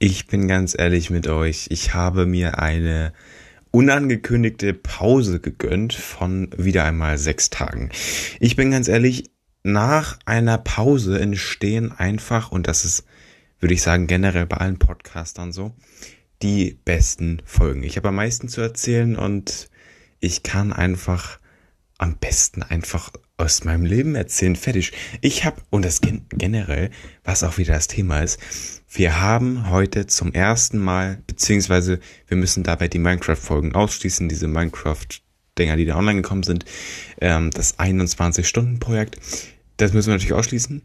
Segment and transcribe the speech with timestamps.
[0.00, 1.66] Ich bin ganz ehrlich mit euch.
[1.70, 3.12] Ich habe mir eine
[3.72, 7.90] unangekündigte Pause gegönnt von wieder einmal sechs Tagen.
[8.38, 9.32] Ich bin ganz ehrlich,
[9.64, 13.06] nach einer Pause entstehen einfach, und das ist,
[13.58, 15.74] würde ich sagen, generell bei allen Podcastern so,
[16.42, 17.82] die besten Folgen.
[17.82, 19.68] Ich habe am meisten zu erzählen und
[20.20, 21.40] ich kann einfach
[21.98, 24.54] am besten einfach aus meinem Leben erzählen.
[24.54, 24.92] Fertig.
[25.22, 26.90] Ich habe, und das gen generell,
[27.24, 28.38] was auch wieder das Thema ist,
[28.90, 35.76] wir haben heute zum ersten Mal, beziehungsweise wir müssen dabei die Minecraft-Folgen ausschließen, diese Minecraft-Dinger,
[35.76, 36.64] die da online gekommen sind,
[37.20, 39.18] ähm, das 21-Stunden-Projekt.
[39.76, 40.82] Das müssen wir natürlich ausschließen.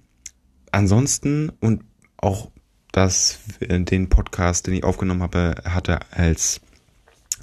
[0.71, 1.83] Ansonsten und
[2.17, 2.51] auch
[2.91, 6.59] das, äh, den Podcast, den ich aufgenommen habe, hatte als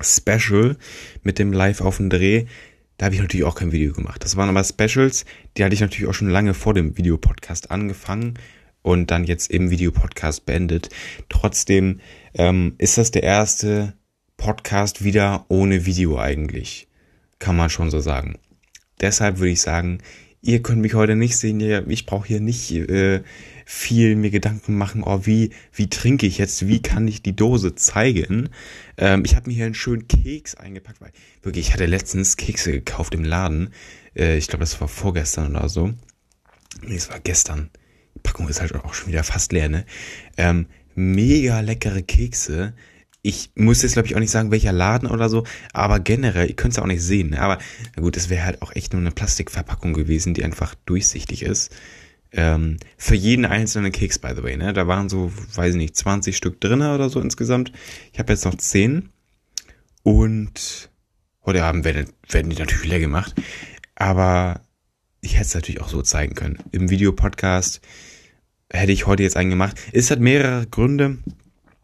[0.03, 0.77] Special
[1.23, 2.47] mit dem Live auf dem Dreh,
[2.99, 4.23] da habe ich natürlich auch kein Video gemacht.
[4.23, 5.25] Das waren aber Specials,
[5.57, 8.35] die hatte ich natürlich auch schon lange vor dem Videopodcast angefangen
[8.83, 10.91] und dann jetzt im Videopodcast beendet.
[11.29, 12.01] Trotzdem
[12.35, 13.95] ähm, ist das der erste
[14.37, 16.89] Podcast wieder ohne Video eigentlich.
[17.39, 18.39] Kann man schon so sagen.
[19.01, 19.99] Deshalb würde ich sagen,
[20.43, 21.61] ihr könnt mich heute nicht sehen.
[21.91, 23.23] Ich brauche hier nicht äh,
[23.67, 27.75] viel mir Gedanken machen, oh, wie, wie trinke ich jetzt, wie kann ich die Dose
[27.75, 28.49] zeigen.
[28.97, 32.73] Ähm, ich habe mir hier einen schönen Keks eingepackt, weil wirklich, ich hatte letztens Kekse
[32.73, 33.71] gekauft im Laden.
[34.17, 35.93] Äh, ich glaube, das war vorgestern oder so.
[36.83, 37.71] Nee, es war gestern.
[38.23, 39.85] Packung ist halt auch schon wieder fast leer, ne?
[40.37, 42.75] Ähm, mega leckere Kekse.
[43.23, 46.57] Ich muss jetzt, glaube ich, auch nicht sagen, welcher Laden oder so, aber generell, ihr
[46.57, 47.31] könnt es auch nicht sehen.
[47.31, 47.43] Ne?
[47.43, 47.59] Aber
[47.95, 51.71] na gut, es wäre halt auch echt nur eine Plastikverpackung gewesen, die einfach durchsichtig ist.
[52.33, 54.73] Ähm, für jeden einzelnen Keks, by the way, ne?
[54.73, 57.73] Da waren so, weiß ich nicht, 20 Stück drinne oder so insgesamt.
[58.13, 59.11] Ich habe jetzt noch 10.
[60.03, 60.91] Und
[61.45, 63.35] heute Abend werden, werden die natürlich leer gemacht.
[63.97, 64.63] Aber
[65.21, 66.59] ich hätte es natürlich auch so zeigen können.
[66.73, 67.81] Im Videopodcast
[68.73, 69.77] hätte ich heute jetzt einen gemacht.
[69.93, 71.19] Es hat mehrere Gründe.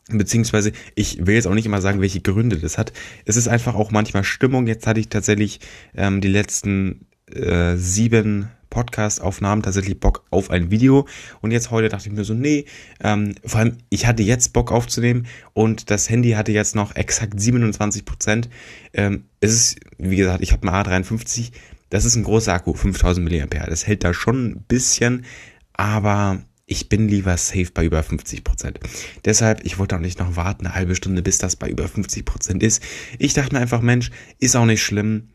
[0.09, 2.92] Beziehungsweise, ich will jetzt auch nicht immer sagen, welche Gründe das hat.
[3.25, 4.69] Es ist einfach auch manchmal Stimmung.
[4.69, 5.59] Jetzt hatte ich tatsächlich
[5.97, 11.08] ähm, die letzten äh, sieben Podcast-Aufnahmen tatsächlich Bock auf ein Video.
[11.41, 12.67] Und jetzt heute dachte ich mir so, nee,
[13.02, 17.41] ähm, vor allem ich hatte jetzt Bock aufzunehmen und das Handy hatte jetzt noch exakt
[17.41, 18.48] 27 Prozent.
[18.92, 21.51] Ähm, es ist, wie gesagt, ich habe ein A53.
[21.91, 23.67] Das ist ein großer Akku, 5000 mAh.
[23.67, 25.24] Das hält da schon ein bisschen,
[25.73, 28.80] aber ich bin lieber safe bei über 50 Prozent.
[29.24, 32.25] Deshalb, ich wollte auch nicht noch warten, eine halbe Stunde, bis das bei über 50
[32.25, 32.83] Prozent ist.
[33.19, 34.11] Ich dachte mir einfach, Mensch,
[34.41, 35.29] ist auch nicht schlimm.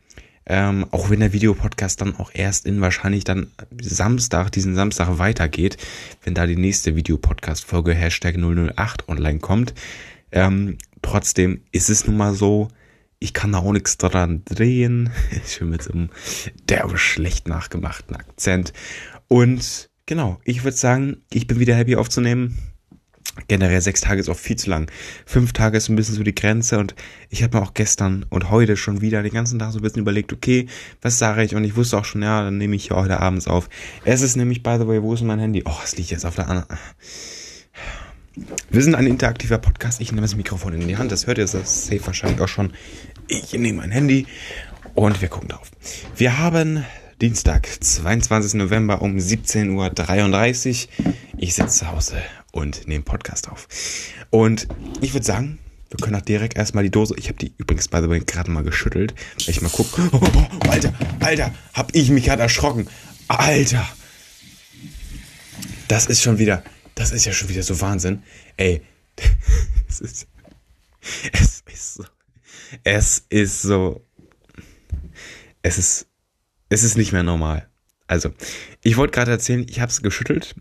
[0.44, 5.76] Ähm, auch wenn der Videopodcast dann auch erst in wahrscheinlich dann Samstag, diesen Samstag weitergeht,
[6.24, 9.72] wenn da die nächste Videopodcast-Folge Hashtag 008 online kommt.
[10.32, 12.68] Ähm, trotzdem ist es nun mal so,
[13.22, 15.10] ich kann da auch nichts dran drehen.
[15.46, 16.10] Schön mit so einem
[16.68, 18.72] derbe schlecht nachgemachten Akzent.
[19.28, 22.58] Und genau, ich würde sagen, ich bin wieder happy aufzunehmen
[23.48, 24.90] generell sechs Tage ist auch viel zu lang.
[25.24, 26.94] Fünf Tage ist ein bisschen so die Grenze und
[27.30, 30.02] ich habe mir auch gestern und heute schon wieder den ganzen Tag so ein bisschen
[30.02, 30.66] überlegt, okay,
[31.00, 31.54] was sage ich?
[31.54, 33.70] Und ich wusste auch schon, ja, dann nehme ich hier heute abends auf.
[34.04, 35.62] Es ist nämlich, by the way, wo ist mein Handy?
[35.64, 36.78] Oh, es liegt jetzt auf der anderen.
[38.70, 40.00] Wir sind ein interaktiver Podcast.
[40.00, 41.12] Ich nehme das Mikrofon in die Hand.
[41.12, 42.72] Das hört ihr das safe wahrscheinlich auch schon.
[43.28, 44.26] Ich nehme mein Handy
[44.94, 45.70] und wir gucken drauf.
[46.16, 46.84] Wir haben
[47.20, 48.54] Dienstag, 22.
[48.54, 51.14] November um 17.33 Uhr.
[51.36, 52.16] Ich sitze zu Hause
[52.52, 53.68] und nehme Podcast auf.
[54.30, 54.66] Und
[55.02, 55.58] ich würde sagen,
[55.90, 57.14] wir können auch direkt erstmal die Dose.
[57.18, 59.14] Ich habe die übrigens, by the way, gerade mal geschüttelt.
[59.40, 60.08] Weil ich mal gucke.
[60.12, 60.28] Oh, oh,
[60.64, 62.86] oh, Alter, Alter, hab ich mich gerade erschrocken.
[63.28, 63.86] Alter.
[65.88, 66.62] Das ist schon wieder,
[66.94, 68.22] das ist ja schon wieder so Wahnsinn.
[68.56, 68.82] Ey,
[69.88, 70.26] es ist,
[71.32, 72.04] es ist so,
[72.84, 74.06] es ist so,
[75.62, 76.06] es ist,
[76.68, 77.68] es ist nicht mehr normal.
[78.06, 78.32] Also,
[78.82, 80.54] ich wollte gerade erzählen, ich habe es geschüttelt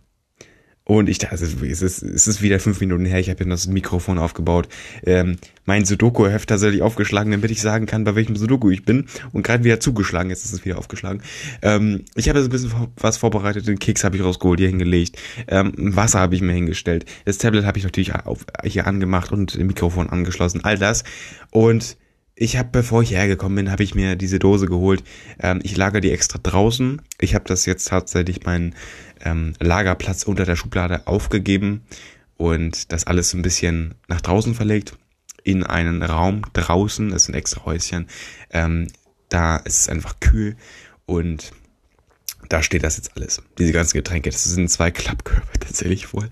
[0.91, 4.18] und ich dachte, es ist, es ist wieder fünf Minuten her, ich habe das Mikrofon
[4.18, 4.68] aufgebaut,
[5.06, 9.06] ähm, mein Sudoku-Heft tatsächlich aufgeschlagen, damit ich sagen kann, bei welchem Sudoku ich bin.
[9.31, 11.22] Und gerade wieder zugeschlagen, jetzt ist es wieder aufgeschlagen.
[11.62, 15.18] Ähm, ich habe jetzt ein bisschen was vorbereitet, den Keks habe ich rausgeholt, hier hingelegt,
[15.47, 19.56] ähm, Wasser habe ich mir hingestellt, das Tablet habe ich natürlich auf, hier angemacht und
[19.56, 21.06] das Mikrofon angeschlossen, all das.
[21.51, 21.95] Und
[22.36, 25.04] ich habe, bevor ich hergekommen bin, habe ich mir diese Dose geholt.
[25.39, 27.01] Ähm, ich lager die extra draußen.
[27.19, 28.75] Ich habe das jetzt tatsächlich meinen
[29.23, 31.83] ähm, Lagerplatz unter der Schublade aufgegeben
[32.38, 34.97] und das alles so ein bisschen nach draußen verlegt
[35.44, 37.09] in einen Raum draußen.
[37.09, 38.07] Das sind extra Häuschen.
[38.51, 38.88] Ähm,
[39.29, 40.56] da ist es einfach kühl
[41.06, 41.51] und
[42.50, 43.41] da steht das jetzt alles.
[43.57, 46.29] Diese ganzen Getränke, das sind zwei Klappkörbe tatsächlich wohl.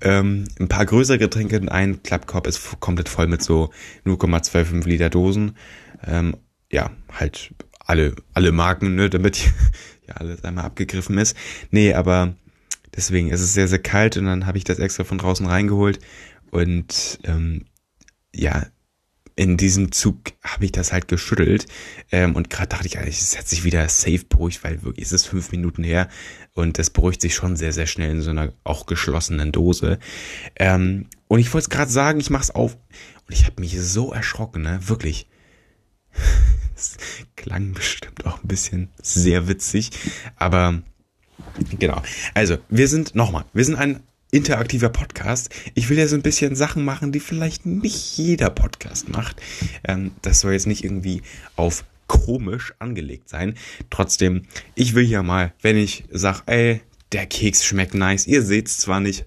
[0.00, 3.70] Ähm, ein paar größere Getränke, ein Klappkorb ist komplett voll mit so
[4.04, 5.56] 0,25 Liter Dosen.
[6.06, 6.36] Ähm,
[6.70, 9.52] ja, halt alle, alle Marken, ne, damit
[10.08, 11.36] ja alles einmal abgegriffen ist.
[11.70, 12.34] Nee, aber
[12.94, 15.98] deswegen ist es sehr, sehr kalt und dann habe ich das extra von draußen reingeholt
[16.50, 17.66] Und ähm,
[18.34, 18.66] ja,
[19.36, 21.66] in diesem Zug habe ich das halt geschüttelt.
[22.10, 25.26] Ähm, und gerade dachte ich, es hat sich wieder safe beruhigt, weil wirklich es ist
[25.26, 26.08] fünf Minuten her
[26.54, 29.98] und das beruhigt sich schon sehr, sehr schnell in so einer auch geschlossenen Dose.
[30.56, 32.74] Ähm, und ich wollte es gerade sagen, ich mach's auf.
[33.28, 34.80] Und ich habe mich so erschrocken, ne?
[34.82, 35.28] Wirklich.
[36.76, 36.98] Es
[37.36, 39.90] klang bestimmt auch ein bisschen sehr witzig.
[40.36, 40.82] Aber
[41.78, 42.02] genau.
[42.34, 44.00] Also, wir sind nochmal, wir sind ein
[44.30, 45.48] interaktiver Podcast.
[45.74, 49.40] Ich will ja so ein bisschen Sachen machen, die vielleicht nicht jeder Podcast macht.
[49.84, 51.22] Ähm, das soll jetzt nicht irgendwie
[51.56, 53.54] auf komisch angelegt sein.
[53.88, 54.42] Trotzdem,
[54.74, 56.82] ich will ja mal, wenn ich sag, ey,
[57.12, 59.26] der Keks schmeckt nice, ihr seht's zwar nicht,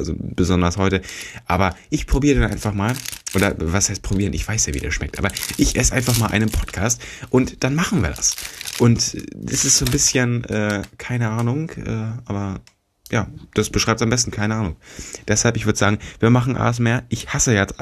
[0.00, 1.02] also besonders heute,
[1.46, 2.94] aber ich probiere dann einfach mal,
[3.34, 6.30] oder was heißt probieren, ich weiß ja, wie der schmeckt, aber ich esse einfach mal
[6.30, 7.00] einen Podcast
[7.30, 8.34] und dann machen wir das.
[8.78, 12.60] Und das ist so ein bisschen, äh, keine Ahnung, äh, aber
[13.10, 14.76] ja, das beschreibt am besten, keine Ahnung.
[15.26, 17.02] Deshalb, ich würde sagen, wir machen ASMR.
[17.08, 17.74] Ich hasse jetzt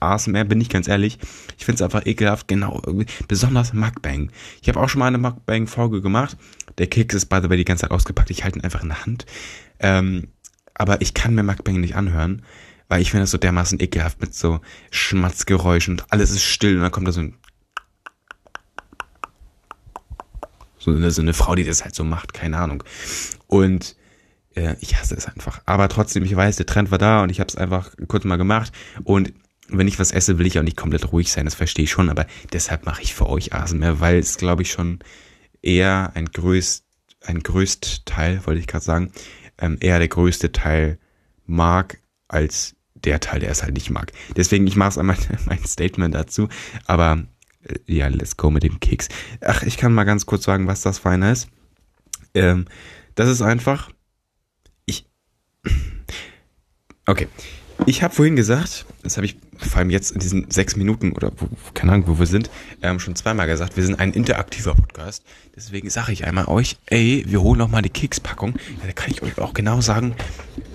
[0.00, 1.18] ASMR, bin ich ganz ehrlich.
[1.58, 2.80] Ich finde es einfach ekelhaft, genau,
[3.26, 4.30] besonders Mukbang.
[4.62, 6.36] Ich habe auch schon mal eine Mukbang-Folge gemacht.
[6.78, 8.30] Der Keks ist by the way die ganze Zeit ausgepackt.
[8.30, 9.26] Ich halte ihn einfach in der Hand.
[9.80, 10.28] Ähm,
[10.78, 12.42] aber ich kann mir Mukbang nicht anhören,
[12.88, 16.82] weil ich finde das so dermaßen ekelhaft mit so Schmatzgeräuschen und alles ist still und
[16.82, 17.34] dann kommt da so ein
[20.78, 22.84] so eine, so eine Frau, die das halt so macht, keine Ahnung.
[23.48, 23.96] Und
[24.54, 25.60] äh, ich hasse es einfach.
[25.66, 28.36] Aber trotzdem, ich weiß, der Trend war da und ich habe es einfach kurz mal
[28.36, 28.72] gemacht.
[29.02, 29.32] Und
[29.68, 32.08] wenn ich was esse, will ich auch nicht komplett ruhig sein, das verstehe ich schon.
[32.08, 35.00] Aber deshalb mache ich für euch ASMR, weil es, glaube ich, schon
[35.60, 36.84] eher ein größt,
[37.24, 39.10] ein größt Teil, wollte ich gerade sagen,
[39.58, 40.98] ähm, eher der größte Teil
[41.46, 41.98] mag,
[42.28, 44.12] als der Teil, der es halt nicht mag.
[44.36, 45.16] Deswegen, ich mache es einmal
[45.46, 46.48] mein Statement dazu.
[46.86, 47.22] Aber
[47.62, 49.08] äh, ja, let's go mit dem Keks.
[49.40, 51.48] Ach, ich kann mal ganz kurz sagen, was das Feine ist.
[52.34, 52.66] Ähm,
[53.14, 53.90] das ist einfach
[57.06, 57.28] Okay.
[57.86, 61.32] Ich habe vorhin gesagt, das habe ich vor allem jetzt in diesen sechs Minuten oder
[61.36, 62.50] wo, keine Ahnung, wo wir sind,
[62.82, 65.24] ähm, schon zweimal gesagt, wir sind ein interaktiver Podcast.
[65.54, 68.54] Deswegen sage ich einmal euch, ey, wir holen noch mal die Kekspackung.
[68.80, 70.14] Ja, da kann ich euch auch genau sagen,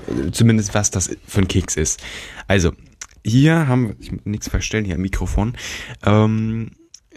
[0.08, 2.02] äh, zumindest was das für ein Keks ist.
[2.48, 2.74] Also,
[3.24, 5.56] hier haben wir, ich muss nichts verstellen, hier am Mikrofon.
[6.04, 6.72] Ähm,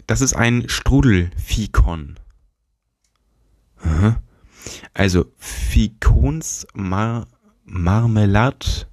[0.06, 2.18] das ist ein Strudelfikon.
[4.94, 7.26] Also, Fikons Mar
[7.64, 8.86] Marmelade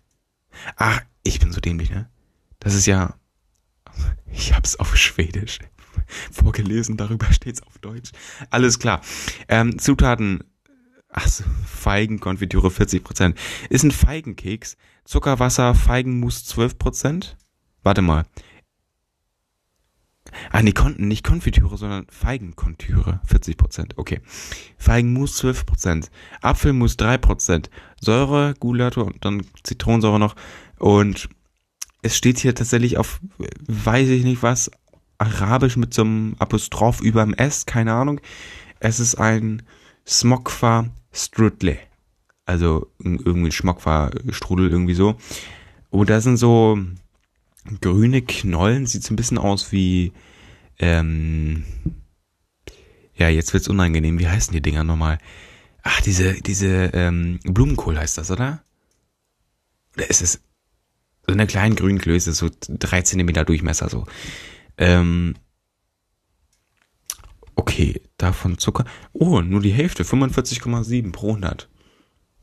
[0.75, 2.09] Ach, ich bin so dämlich, ne?
[2.61, 3.15] Das ist ja.
[4.33, 5.59] Ich hab's auf Schwedisch
[6.31, 8.11] vorgelesen, darüber steht's auf Deutsch.
[8.49, 9.01] Alles klar.
[9.49, 10.45] Ähm, Zutaten.
[11.09, 13.35] Ach so, Feigenkonfitüre 40%.
[13.69, 14.77] Ist ein Feigenkeks.
[15.03, 17.35] Zuckerwasser, Feigenmus 12%.
[17.83, 18.23] Warte mal.
[20.51, 23.97] Ah, nee, Kon nicht Konfitüre, sondern Feigenkontüre, 40%.
[23.97, 24.21] Okay.
[24.77, 26.09] Feigenmus 12%.
[26.41, 27.69] Apfelmus 3%.
[27.99, 30.35] Säure, Gulator und dann Zitronensäure noch.
[30.79, 31.27] Und
[32.01, 33.19] es steht hier tatsächlich auf,
[33.67, 34.71] weiß ich nicht was,
[35.17, 38.19] Arabisch mit so einem Apostroph über dem S, keine Ahnung.
[38.79, 39.61] Es ist ein
[40.07, 41.77] Smokfa Strudle.
[42.45, 45.15] Also irgendwie Schmockfa Strudel irgendwie so.
[45.91, 46.79] Und da sind so
[47.81, 50.11] grüne Knollen, sieht so ein bisschen aus wie,
[50.79, 51.65] ähm,
[53.13, 54.17] ja, jetzt wird's unangenehm.
[54.17, 55.19] Wie heißen die Dinger nochmal?
[55.83, 58.63] Ach, diese, diese, ähm, Blumenkohl heißt das, oder?
[59.95, 60.41] Oder ist es
[61.31, 64.05] so eine kleine Grünklöße, so drei Zentimeter Durchmesser, so.
[64.77, 65.35] Ähm,
[67.55, 68.83] okay, davon Zucker.
[69.13, 71.69] Oh, nur die Hälfte, 45,7 pro 100.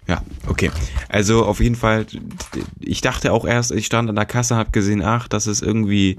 [0.06, 0.70] Ja, okay.
[1.10, 2.06] Also auf jeden Fall,
[2.80, 6.18] ich dachte auch erst, ich stand an der Kasse, hab gesehen, ach, das ist irgendwie,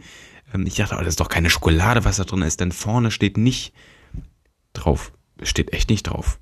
[0.53, 3.09] ähm, ich dachte, oh, das ist doch keine Schokolade, was da drin ist, denn vorne
[3.09, 3.73] steht nicht
[4.73, 5.11] drauf,
[5.41, 6.39] steht echt nicht drauf,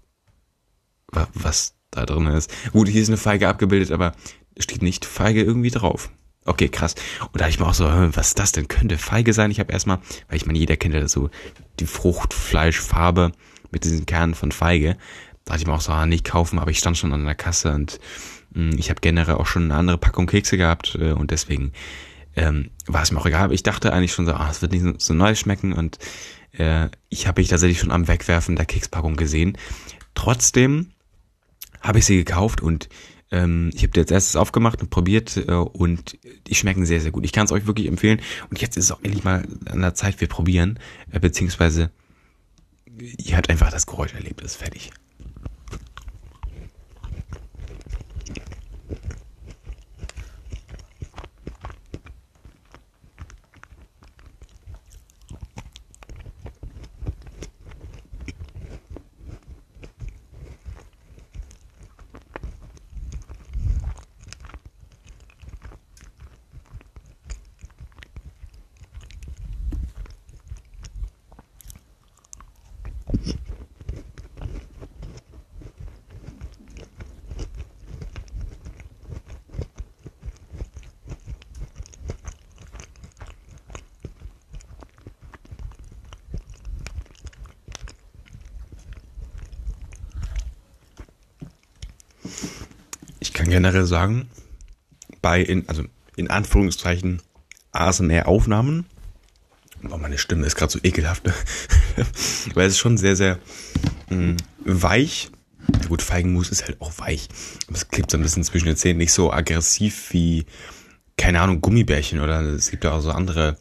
[1.33, 2.51] was da drin ist.
[2.73, 4.11] Gut, hier ist eine Feige abgebildet, aber
[4.59, 6.09] steht nicht Feige irgendwie drauf.
[6.45, 6.95] Okay, krass.
[7.19, 9.51] Und da dachte ich mir auch so, was das denn könnte Feige sein?
[9.51, 9.99] Ich habe erstmal,
[10.29, 11.29] weil ich meine, jeder kennt ja so
[11.81, 13.33] die Fruchtfleischfarbe
[13.69, 14.97] mit diesen Kernen von Feige.
[15.43, 17.35] Da dachte ich mir auch so, ah, nicht kaufen, aber ich stand schon an der
[17.35, 17.99] Kasse und
[18.51, 21.73] mh, hm, ich habe generell auch schon eine andere Packung Kekse gehabt äh, und deswegen
[22.37, 23.43] ähm, war es mir auch egal.
[23.43, 25.99] Aber ich dachte eigentlich schon so, ah, es wird nicht so, so neu schmecken und
[26.53, 29.57] äh, ich habe mich tatsächlich schon am Wegwerfen der Kekspackung gesehen.
[30.13, 30.91] Trotzdem
[31.81, 32.87] habe ich sie gekauft und
[33.31, 36.17] ähm, ich habe die als erstes aufgemacht und probiert äh, und
[36.47, 37.25] die schmecken sehr, sehr gut.
[37.25, 38.21] Ich kann es euch wirklich empfehlen.
[38.49, 40.79] Und jetzt ist es auch endlich mal an der Zeit, wir probieren,
[41.11, 41.91] äh, beziehungsweise
[42.99, 44.91] ihr habt einfach das Geräusch erlebt, ist fertig.
[93.47, 94.27] Kann generell sagen,
[95.21, 95.85] bei, in, also
[96.17, 97.21] in Anführungszeichen,
[97.71, 98.85] ASMR-Aufnahmen,
[99.89, 101.23] oh, meine Stimme ist gerade so ekelhaft,
[102.53, 103.39] weil es ist schon sehr, sehr
[104.09, 105.29] mh, mm, weich.
[105.81, 107.29] Ja gut, Feigenmus ist halt auch weich.
[107.67, 110.45] Aber es klebt so ein bisschen zwischen den Zähnen, nicht so aggressiv wie,
[111.17, 113.57] keine Ahnung, Gummibärchen oder es gibt ja auch so andere,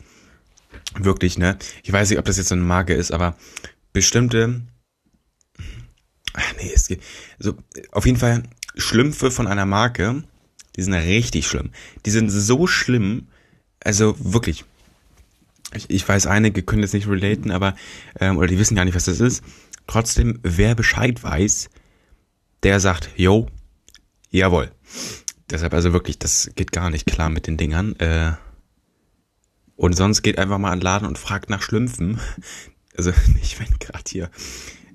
[0.98, 1.58] wirklich, ne?
[1.84, 3.36] Ich weiß nicht, ob das jetzt so eine Marke ist, aber
[3.92, 4.62] bestimmte,
[6.32, 7.02] ach nee, es geht,
[7.38, 7.54] so,
[7.92, 8.42] auf jeden Fall
[8.76, 10.22] Schlümpfe von einer Marke,
[10.76, 11.70] die sind richtig schlimm.
[12.04, 13.28] Die sind so schlimm,
[13.82, 14.64] also wirklich.
[15.74, 17.74] Ich, ich weiß, einige können das nicht relaten, aber,
[18.20, 19.42] ähm, oder die wissen gar nicht, was das ist.
[19.86, 21.70] Trotzdem, wer Bescheid weiß,
[22.62, 23.48] der sagt, yo,
[24.30, 24.70] jawohl.
[25.50, 27.96] Deshalb also wirklich, das geht gar nicht klar mit den Dingern.
[27.96, 28.32] Äh,
[29.76, 32.20] und sonst geht einfach mal an den Laden und fragt nach Schlümpfen.
[32.96, 34.30] Also nicht, wenn gerade hier.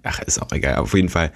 [0.04, 0.76] Ach, ist auch egal.
[0.78, 1.32] Auf jeden Fall,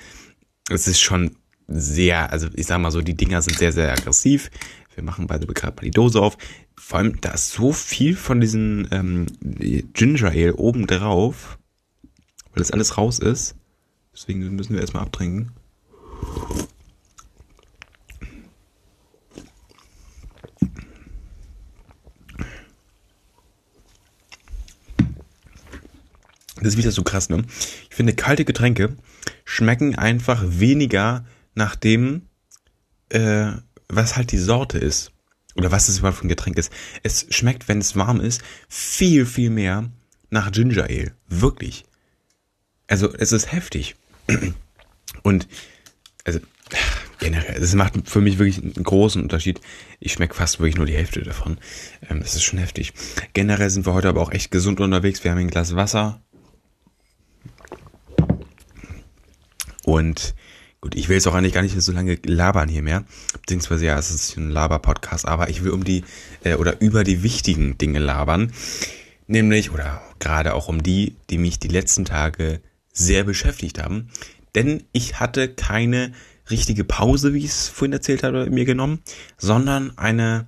[0.69, 1.35] es ist schon
[1.67, 4.51] sehr, also ich sag mal so, die Dinger sind sehr, sehr aggressiv.
[4.93, 6.37] Wir machen beide gerade mal die Dose auf.
[6.75, 11.57] Vor allem, da ist so viel von diesem ähm, Ginger Ale oben drauf,
[12.53, 13.55] weil das alles raus ist.
[14.13, 15.51] Deswegen müssen wir erstmal abtrinken.
[26.57, 27.43] Das ist wieder so krass, ne?
[27.89, 28.95] Ich finde, kalte Getränke
[29.43, 31.25] schmecken einfach weniger
[31.55, 32.23] nach dem,
[33.09, 33.51] äh,
[33.87, 35.11] was halt die Sorte ist.
[35.55, 36.71] Oder was es überhaupt für ein Getränk ist.
[37.01, 39.89] Es schmeckt, wenn es warm ist, viel, viel mehr
[40.29, 41.13] nach Ginger Ale.
[41.29, 41.85] Wirklich.
[42.87, 43.95] Also, es ist heftig.
[45.23, 45.47] Und,
[46.25, 46.39] also,
[47.19, 49.61] generell, es macht für mich wirklich einen großen Unterschied.
[50.01, 51.57] Ich schmecke fast wirklich nur die Hälfte davon.
[52.09, 52.93] Ähm, ist schon heftig.
[53.33, 55.23] Generell sind wir heute aber auch echt gesund unterwegs.
[55.23, 56.21] Wir haben ein Glas Wasser.
[59.85, 60.35] Und
[60.85, 63.05] Gut, ich will jetzt auch eigentlich gar nicht so lange labern hier mehr.
[63.41, 66.03] Beziehungsweise ja, es ist ein Laber-Podcast, aber ich will um die
[66.43, 68.53] äh, oder über die wichtigen Dinge labern.
[69.25, 72.61] Nämlich, oder gerade auch um die, die mich die letzten Tage
[72.93, 74.11] sehr beschäftigt haben.
[74.53, 76.13] Denn ich hatte keine
[76.51, 78.99] richtige Pause, wie ich es vorhin erzählt habe, mir genommen,
[79.39, 80.45] sondern eine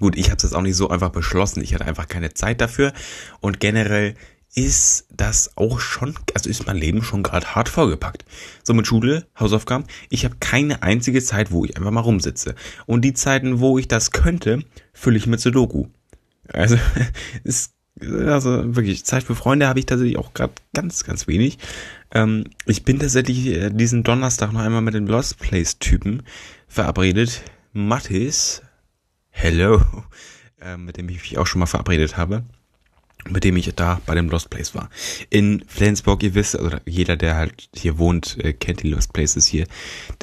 [0.00, 1.62] Gut, ich habe es jetzt auch nicht so einfach beschlossen.
[1.62, 2.92] Ich hatte einfach keine Zeit dafür.
[3.40, 4.16] Und generell
[4.54, 8.24] ist das auch schon, also ist mein Leben schon gerade hart vollgepackt.
[8.62, 9.84] So mit Schule, Hausaufgaben.
[10.10, 12.54] Ich habe keine einzige Zeit, wo ich einfach mal rumsitze.
[12.86, 15.86] Und die Zeiten, wo ich das könnte, fülle ich mit Sudoku.
[16.52, 16.78] Also
[17.44, 21.58] ist also wirklich Zeit für Freunde habe ich tatsächlich auch gerade ganz, ganz wenig.
[22.12, 26.22] Ähm, ich bin tatsächlich äh, diesen Donnerstag noch einmal mit dem Lost Place Typen
[26.68, 27.42] verabredet.
[27.72, 28.62] Mattis,
[29.30, 29.82] hello,
[30.60, 32.44] äh, mit dem ich mich auch schon mal verabredet habe
[33.28, 34.90] mit dem ich da bei dem Lost Place war.
[35.30, 39.46] In Flensburg, ihr wisst, oder jeder, der halt hier wohnt, äh, kennt die Lost Places
[39.46, 39.66] hier.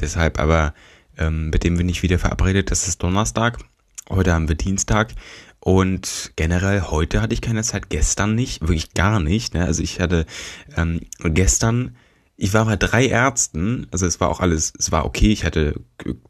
[0.00, 0.74] Deshalb aber,
[1.18, 2.70] ähm, mit dem bin ich wieder verabredet.
[2.70, 3.58] Das ist Donnerstag.
[4.08, 5.14] Heute haben wir Dienstag.
[5.64, 9.54] Und generell heute hatte ich keine Zeit, gestern nicht, wirklich gar nicht.
[9.54, 9.64] Ne?
[9.64, 10.26] Also ich hatte
[10.76, 11.96] ähm, gestern,
[12.36, 15.80] ich war bei drei Ärzten, also es war auch alles, es war okay, ich hatte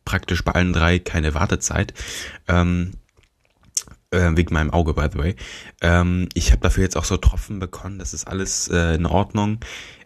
[0.05, 1.95] praktisch bei allen drei keine Wartezeit.
[2.47, 2.93] Ähm,
[4.13, 5.37] äh, wegen meinem Auge, by the way.
[5.81, 9.59] Ähm, ich habe dafür jetzt auch so Tropfen bekommen, das ist alles äh, in Ordnung.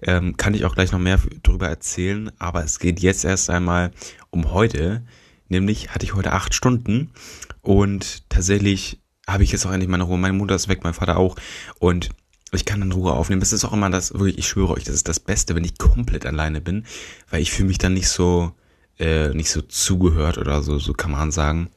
[0.02, 3.90] Ähm, kann ich auch gleich noch mehr darüber erzählen, aber es geht jetzt erst einmal
[4.30, 5.04] um heute.
[5.48, 7.12] Nämlich hatte ich heute acht Stunden
[7.60, 10.18] und tatsächlich habe ich jetzt auch endlich meine Ruhe.
[10.18, 11.36] Meine Mutter ist weg, mein Vater auch.
[11.78, 12.10] Und
[12.52, 13.40] ich kann dann Ruhe aufnehmen.
[13.40, 15.78] Das ist auch immer das, wirklich, ich schwöre euch, das ist das Beste, wenn ich
[15.78, 16.84] komplett alleine bin,
[17.30, 18.52] weil ich fühle mich dann nicht so,
[18.98, 21.70] äh, nicht so zugehört oder so, so kann man sagen.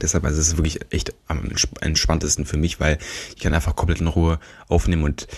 [0.00, 2.98] Deshalb also ist es wirklich echt am entspanntesten für mich, weil
[3.34, 5.28] ich kann einfach komplett in Ruhe aufnehmen und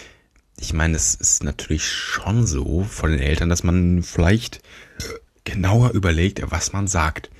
[0.58, 4.62] ich meine, es ist natürlich schon so von den Eltern, dass man vielleicht
[5.42, 7.30] genauer überlegt, was man sagt.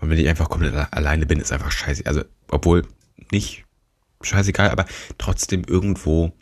[0.00, 2.06] Und wenn ich einfach komplett alleine bin, ist einfach scheiße.
[2.06, 2.86] Also, obwohl
[3.30, 3.64] nicht
[4.22, 4.86] scheißegal, aber
[5.18, 6.32] trotzdem irgendwo,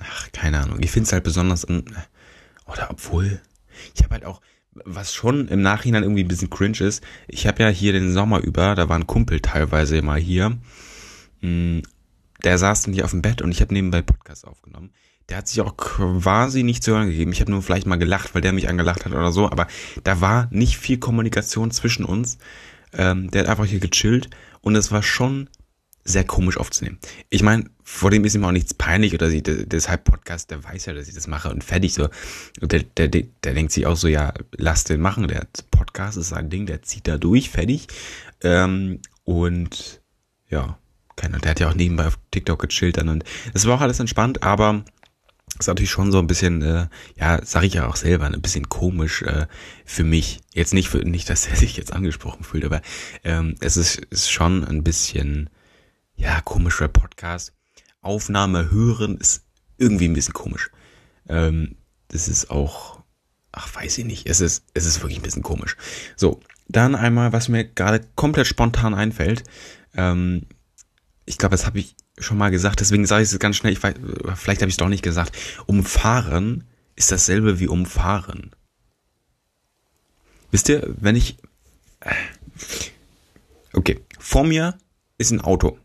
[0.00, 0.78] ach, keine Ahnung.
[0.82, 3.40] Ich finde es halt besonders, oder obwohl,
[3.94, 4.40] ich habe halt auch,
[4.72, 8.40] was schon im Nachhinein irgendwie ein bisschen cringe ist, ich habe ja hier den Sommer
[8.40, 10.58] über, da war ein Kumpel teilweise immer hier,
[11.40, 11.80] mm,
[12.44, 14.90] der saß hier auf dem Bett und ich habe nebenbei Podcast aufgenommen.
[15.28, 17.32] Der hat sich auch quasi nicht zu hören gegeben.
[17.32, 19.68] Ich habe nur vielleicht mal gelacht, weil der mich angelacht hat oder so, aber
[20.02, 22.38] da war nicht viel Kommunikation zwischen uns.
[22.92, 25.48] Ähm, der hat einfach hier gechillt und es war schon
[26.04, 26.98] sehr komisch aufzunehmen.
[27.30, 30.86] Ich meine, vor dem ist ihm auch nichts peinlich oder sie, deshalb Podcast, der weiß
[30.86, 32.08] ja, dass ich das mache und fertig so.
[32.60, 35.28] Der, der, der, der denkt sich auch so, ja, lass den machen.
[35.28, 37.86] Der Podcast ist sein Ding, der zieht da durch, fertig.
[38.42, 40.00] Ähm, und
[40.48, 40.78] ja,
[41.16, 41.38] keiner.
[41.38, 44.42] Der hat ja auch nebenbei auf TikTok gechillt dann und es war auch alles entspannt,
[44.42, 44.84] aber
[45.58, 48.68] ist natürlich schon so ein bisschen, äh, ja, sage ich ja auch selber, ein bisschen
[48.68, 49.46] komisch äh,
[49.84, 50.40] für mich.
[50.54, 52.80] Jetzt nicht für nicht, dass er sich jetzt angesprochen fühlt, aber
[53.22, 55.50] ähm, es ist, ist schon ein bisschen,
[56.22, 57.52] ja, komischer Podcast.
[58.00, 59.44] Aufnahme hören ist
[59.76, 60.70] irgendwie ein bisschen komisch.
[61.28, 61.76] Ähm,
[62.08, 63.02] das ist auch,
[63.50, 64.28] ach, weiß ich nicht.
[64.28, 65.76] Es ist, es ist wirklich ein bisschen komisch.
[66.16, 69.42] So, dann einmal, was mir gerade komplett spontan einfällt.
[69.94, 70.46] Ähm,
[71.24, 73.82] ich glaube, das habe ich schon mal gesagt, deswegen sage ich es ganz schnell, ich
[73.82, 73.94] weiß,
[74.36, 75.36] vielleicht habe ich es doch nicht gesagt.
[75.66, 78.52] Umfahren ist dasselbe wie umfahren.
[80.52, 81.38] Wisst ihr, wenn ich...
[83.72, 84.78] Okay, vor mir
[85.18, 85.78] ist ein Auto.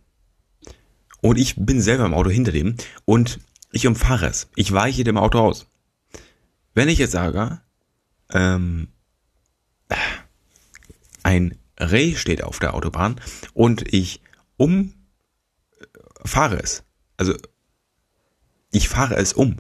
[1.22, 3.40] Und ich bin selber im Auto hinter dem und
[3.72, 4.50] ich umfahre es.
[4.56, 5.68] Ich weiche dem Auto aus.
[6.74, 7.62] Wenn ich jetzt sage,
[8.32, 8.90] ähm,
[11.24, 13.20] ein Reh steht auf der Autobahn
[13.54, 14.22] und ich
[14.58, 14.94] um
[16.24, 16.84] fahre es.
[17.18, 17.36] Also
[18.72, 19.58] ich fahre es um.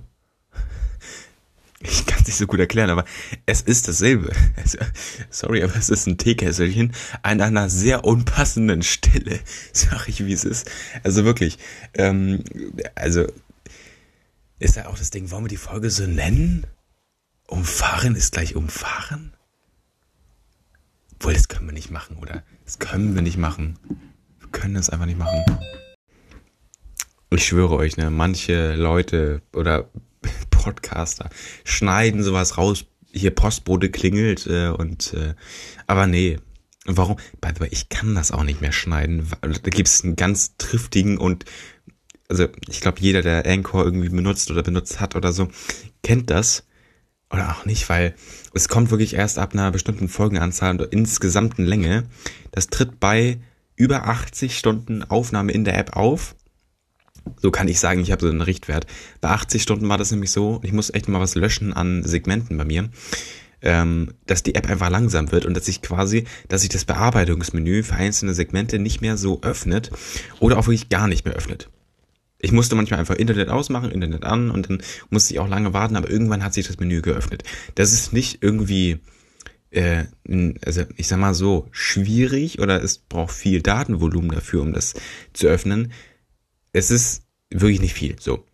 [1.79, 3.05] Ich kann es nicht so gut erklären, aber
[3.45, 4.31] es ist dasselbe.
[4.55, 4.79] Also,
[5.29, 9.39] sorry, aber es ist ein Teekesselchen an einer sehr unpassenden Stelle,
[9.73, 10.69] sag ich, wie es ist.
[11.03, 11.59] Also wirklich,
[11.93, 12.43] ähm,
[12.95, 13.27] also
[14.59, 16.65] ist ja auch das Ding, wollen wir die Folge so nennen?
[17.45, 19.33] Umfahren ist gleich umfahren?
[21.19, 22.43] Wohl, das können wir nicht machen, oder?
[22.65, 23.77] Das können wir nicht machen.
[24.39, 25.43] Wir können das einfach nicht machen
[27.29, 29.89] ich schwöre euch, ne, manche Leute oder
[30.49, 31.29] Podcaster
[31.63, 35.33] schneiden sowas raus, hier Postbote klingelt äh, und äh,
[35.85, 36.39] aber nee.
[36.89, 37.17] Warum?
[37.41, 39.27] By the way, ich kann das auch nicht mehr schneiden.
[39.41, 41.43] Da gibt es einen ganz triftigen und
[42.29, 45.49] also ich glaube, jeder, der Anchor irgendwie benutzt oder benutzt hat oder so,
[46.01, 46.63] kennt das.
[47.29, 48.15] Oder auch nicht, weil
[48.53, 52.05] es kommt wirklich erst ab einer bestimmten Folgenanzahl und insgesamten Länge.
[52.51, 53.39] Das tritt bei
[53.75, 56.35] über 80 Stunden Aufnahme in der App auf
[57.37, 58.87] so kann ich sagen, ich habe so einen Richtwert.
[59.21, 62.57] Bei 80 Stunden war das nämlich so, ich muss echt mal was löschen an Segmenten
[62.57, 62.89] bei mir,
[63.61, 67.83] ähm, dass die App einfach langsam wird und dass ich quasi, dass sich das Bearbeitungsmenü
[67.83, 69.91] für einzelne Segmente nicht mehr so öffnet
[70.39, 71.69] oder auch wirklich gar nicht mehr öffnet.
[72.39, 75.95] Ich musste manchmal einfach Internet ausmachen, Internet an und dann musste ich auch lange warten,
[75.95, 77.43] aber irgendwann hat sich das Menü geöffnet.
[77.73, 78.99] Das ist nicht irgendwie,
[79.71, 80.05] äh,
[80.63, 84.93] also ich sag mal so, schwierig oder es braucht viel Datenvolumen dafür, um das
[85.33, 85.91] zu öffnen
[86.77, 88.15] es ist wirklich nicht viel.
[88.19, 88.45] So.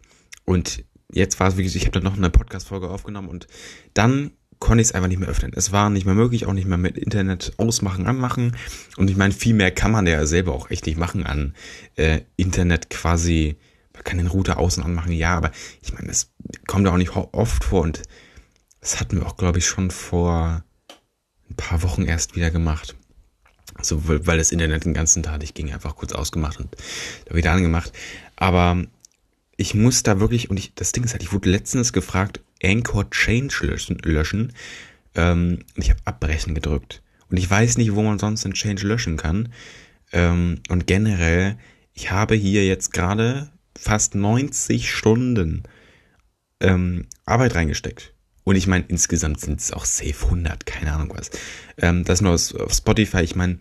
[0.45, 3.47] Und jetzt war es wirklich, ich habe dann noch eine Podcast-Folge aufgenommen und
[3.93, 5.51] dann konnte ich es einfach nicht mehr öffnen.
[5.53, 8.55] Es war nicht mehr möglich, auch nicht mehr mit Internet ausmachen, anmachen.
[8.95, 11.53] Und ich meine, viel mehr kann man ja selber auch echt nicht machen an
[11.95, 13.57] äh, Internet quasi.
[13.93, 16.31] Man kann den Router außen anmachen, ja, aber ich meine, das
[16.65, 18.03] kommt ja auch nicht oft vor und
[18.79, 20.63] das hatten wir auch, glaube ich, schon vor
[21.49, 22.95] ein paar Wochen erst wieder gemacht.
[23.81, 26.75] So, weil das Internet den ganzen Tag nicht ging, einfach kurz ausgemacht und
[27.29, 27.91] wieder angemacht.
[28.35, 28.83] Aber
[29.57, 33.09] ich muss da wirklich, und ich, das Ding ist halt, ich wurde letztens gefragt, Anchor
[33.09, 33.97] Change löschen.
[34.03, 34.53] löschen
[35.15, 37.01] ähm, und ich habe Abbrechen gedrückt.
[37.29, 39.49] Und ich weiß nicht, wo man sonst den Change löschen kann.
[40.11, 41.57] Ähm, und generell,
[41.93, 45.63] ich habe hier jetzt gerade fast 90 Stunden
[46.59, 48.12] ähm, Arbeit reingesteckt.
[48.43, 51.31] Und ich meine, insgesamt sind es auch safe 100, keine Ahnung was.
[51.77, 53.59] Ähm, das nur auf Spotify, ich meine,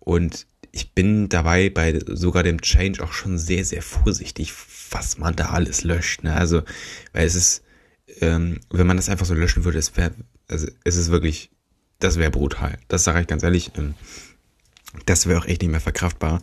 [0.00, 4.52] und ich bin dabei bei sogar dem Change auch schon sehr, sehr vorsichtig,
[4.90, 6.22] was man da alles löscht.
[6.22, 6.34] Ne?
[6.34, 6.62] Also,
[7.12, 7.62] weil es ist,
[8.20, 10.12] ähm, wenn man das einfach so löschen würde, es wäre,
[10.48, 11.50] also es ist wirklich,
[11.98, 12.78] das wäre brutal.
[12.88, 13.72] Das sage ich ganz ehrlich.
[13.76, 13.94] Ähm,
[15.06, 16.42] das wäre auch echt nicht mehr verkraftbar.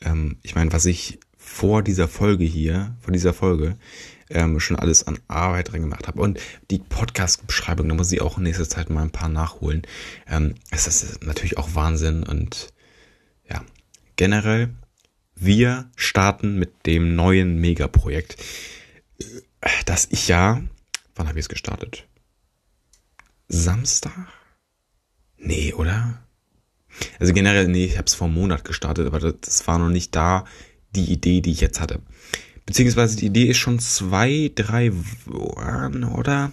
[0.00, 3.76] Ähm, ich meine, was ich vor dieser Folge hier, vor dieser Folge,
[4.34, 6.20] ähm, schon alles an Arbeit drin gemacht habe.
[6.20, 6.40] Und
[6.70, 9.82] die Podcast-Beschreibung, da muss ich auch in nächster Zeit mal ein paar nachholen.
[10.26, 12.72] Ähm, es ist natürlich auch Wahnsinn und
[13.48, 13.62] ja,
[14.16, 14.70] generell,
[15.34, 18.36] wir starten mit dem neuen Megaprojekt,
[19.86, 20.62] das ich ja,
[21.14, 22.06] wann habe ich es gestartet?
[23.48, 24.28] Samstag?
[25.36, 26.22] Nee, oder?
[27.18, 30.14] Also generell, nee, ich habe es vor einem Monat gestartet, aber das war noch nicht
[30.14, 30.44] da
[30.94, 32.00] die Idee, die ich jetzt hatte.
[32.66, 34.92] Beziehungsweise die Idee ist schon zwei, drei
[35.26, 36.52] Wochen, oder?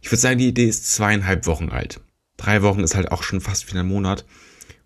[0.00, 2.00] Ich würde sagen, die Idee ist zweieinhalb Wochen alt.
[2.36, 4.24] Drei Wochen ist halt auch schon fast wie ein Monat.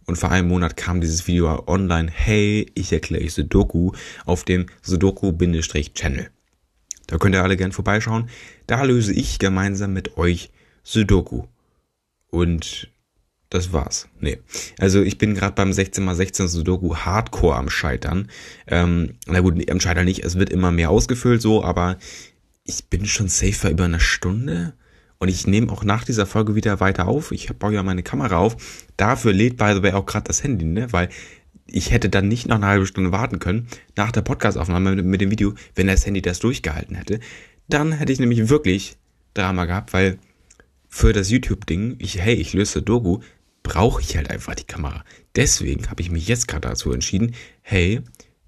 [0.07, 2.11] Und vor einem Monat kam dieses Video online.
[2.11, 3.93] Hey, ich erkläre euch Sudoku
[4.25, 6.31] auf dem Sudoku-Channel.
[7.07, 8.31] Da könnt ihr alle gern vorbeischauen.
[8.67, 10.51] Da löse ich gemeinsam mit euch
[10.83, 11.45] Sudoku.
[12.31, 12.91] Und
[13.51, 14.09] das war's.
[14.21, 14.39] Nee.
[14.79, 18.29] Also ich bin gerade beim 16x16 Sudoku Hardcore am Scheitern.
[18.67, 21.99] Ähm, na gut, am Scheitern nicht, es wird immer mehr ausgefüllt so, aber
[22.65, 24.75] ich bin schon safer über eine Stunde.
[25.19, 27.33] Und ich nehme auch nach dieser Folge wieder weiter auf.
[27.33, 28.57] Ich baue ja meine Kamera auf.
[28.97, 30.93] Dafür lädt by the way auch gerade das Handy, ne?
[30.93, 31.09] Weil
[31.67, 35.21] ich hätte dann nicht noch eine halbe Stunde warten können nach der Podcastaufnahme mit, mit
[35.21, 37.21] dem Video, wenn das Handy das durchgehalten hätte.
[37.69, 38.97] dann hätte ich nämlich wirklich
[39.35, 40.19] Drama gehabt, weil
[40.89, 43.21] für das YouTube-Ding, ich, hey, ich löse Doku,
[43.69, 45.05] brauche ich halt einfach die Kamera.
[45.37, 48.01] Deswegen habe ich mich jetzt gerade dazu entschieden, hey,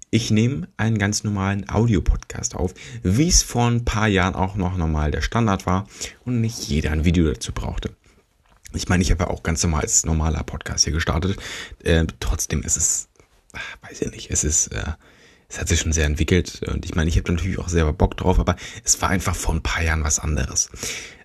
[0.09, 4.75] ich nehme einen ganz normalen Audio-Podcast auf, wie es vor ein paar Jahren auch noch
[4.75, 5.87] normal der Standard war
[6.25, 7.95] und nicht jeder ein Video dazu brauchte.
[8.73, 11.37] Ich meine, ich habe ja auch ganz normal als normaler Podcast hier gestartet.
[11.83, 13.07] Äh, trotzdem ist es,
[13.83, 14.93] weiß ich nicht, es ist, äh,
[15.49, 18.17] es hat sich schon sehr entwickelt und ich meine, ich habe natürlich auch selber Bock
[18.17, 20.71] drauf, aber es war einfach vor ein paar Jahren was anderes.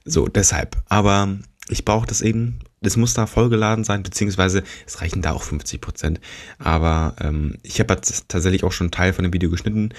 [0.04, 0.76] So, deshalb.
[0.86, 5.42] Aber ich brauche das eben, das muss da vollgeladen sein, beziehungsweise es reichen da auch
[5.42, 6.20] 50 Prozent.
[6.58, 9.90] Aber ähm, ich habe tatsächlich auch schon einen Teil von dem Video geschnitten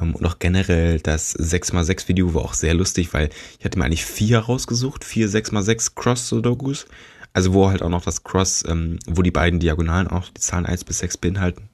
[0.00, 3.84] ähm, und auch generell das 6x6 Video war auch sehr lustig, weil ich hatte mir
[3.84, 6.86] eigentlich vier rausgesucht, vier 6x6 Cross-Sudokus.
[7.34, 10.66] Also wo halt auch noch das Cross, ähm, wo die beiden Diagonalen auch die Zahlen
[10.66, 11.68] 1 bis 6 beinhalten.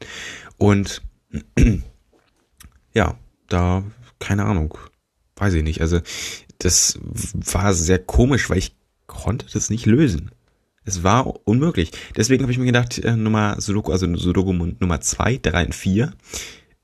[0.57, 1.03] Und
[2.95, 3.17] ja,
[3.49, 3.83] da,
[4.21, 4.79] keine Ahnung,
[5.37, 5.81] weiß ich nicht.
[5.81, 6.01] Also
[6.59, 6.99] das
[7.35, 8.78] war sehr komisch, weil ich
[9.09, 10.31] konnte das nicht lösen.
[10.85, 11.91] Es war unmöglich.
[12.17, 16.13] Deswegen habe ich mir gedacht, äh, Nummer Sudoku, also Sudoku Nummer 2, 3 und 4,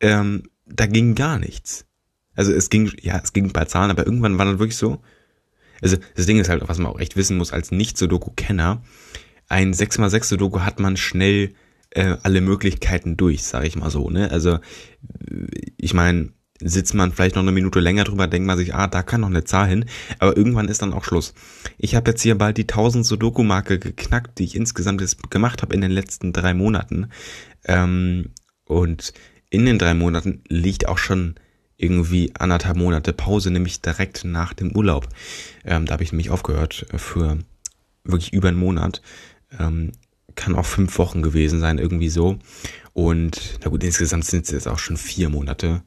[0.01, 1.87] ähm, da ging gar nichts.
[2.35, 5.01] Also es ging, ja, es ging bei Zahlen, aber irgendwann war das wirklich so.
[5.81, 8.83] Also das Ding ist halt, was man auch echt wissen muss als Nicht-Sudoku-Kenner,
[9.49, 11.55] ein 6x6 Sudoku hat man schnell
[11.91, 14.11] äh, alle Möglichkeiten durch, sage ich mal so.
[14.11, 14.31] Ne?
[14.31, 14.59] Also
[15.77, 19.03] ich meine, sitzt man vielleicht noch eine Minute länger drüber, denkt man sich, ah, da
[19.03, 19.87] kann noch eine Zahl hin,
[20.19, 21.35] aber irgendwann ist dann auch Schluss.
[21.79, 25.75] Ich habe jetzt hier bald die 1000 Sudoku-Marke geknackt, die ich insgesamt jetzt gemacht habe
[25.75, 27.09] in den letzten drei Monaten.
[27.65, 28.31] Ähm,
[28.65, 29.13] und
[29.51, 31.35] in den drei Monaten liegt auch schon
[31.77, 35.09] irgendwie anderthalb Monate Pause, nämlich direkt nach dem Urlaub.
[35.65, 37.39] Ähm, da habe ich nämlich aufgehört für
[38.05, 39.03] wirklich über einen Monat.
[39.59, 39.93] Ähm,
[40.37, 42.39] kann auch fünf Wochen gewesen sein, irgendwie so.
[42.93, 45.83] Und na gut, insgesamt sind es jetzt auch schon vier Monate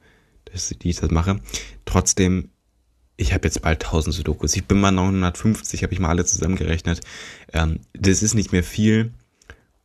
[0.52, 1.40] dass, die ich das mache.
[1.86, 2.50] Trotzdem,
[3.16, 4.56] ich habe jetzt bald 1000 Sudokus.
[4.56, 7.02] Ich bin mal 950, habe ich mal alle zusammengerechnet.
[7.54, 9.14] Ähm, das ist nicht mehr viel.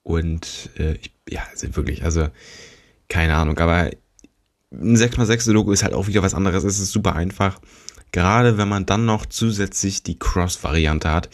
[0.03, 2.29] Und äh, ich, ja, also wirklich, also
[3.09, 3.59] keine Ahnung.
[3.59, 3.91] Aber
[4.71, 6.65] ein 6x6 Sudoku ist halt auch wieder was anderes.
[6.65, 7.61] Es ist super einfach.
[8.11, 11.31] Gerade wenn man dann noch zusätzlich die Cross-Variante hat,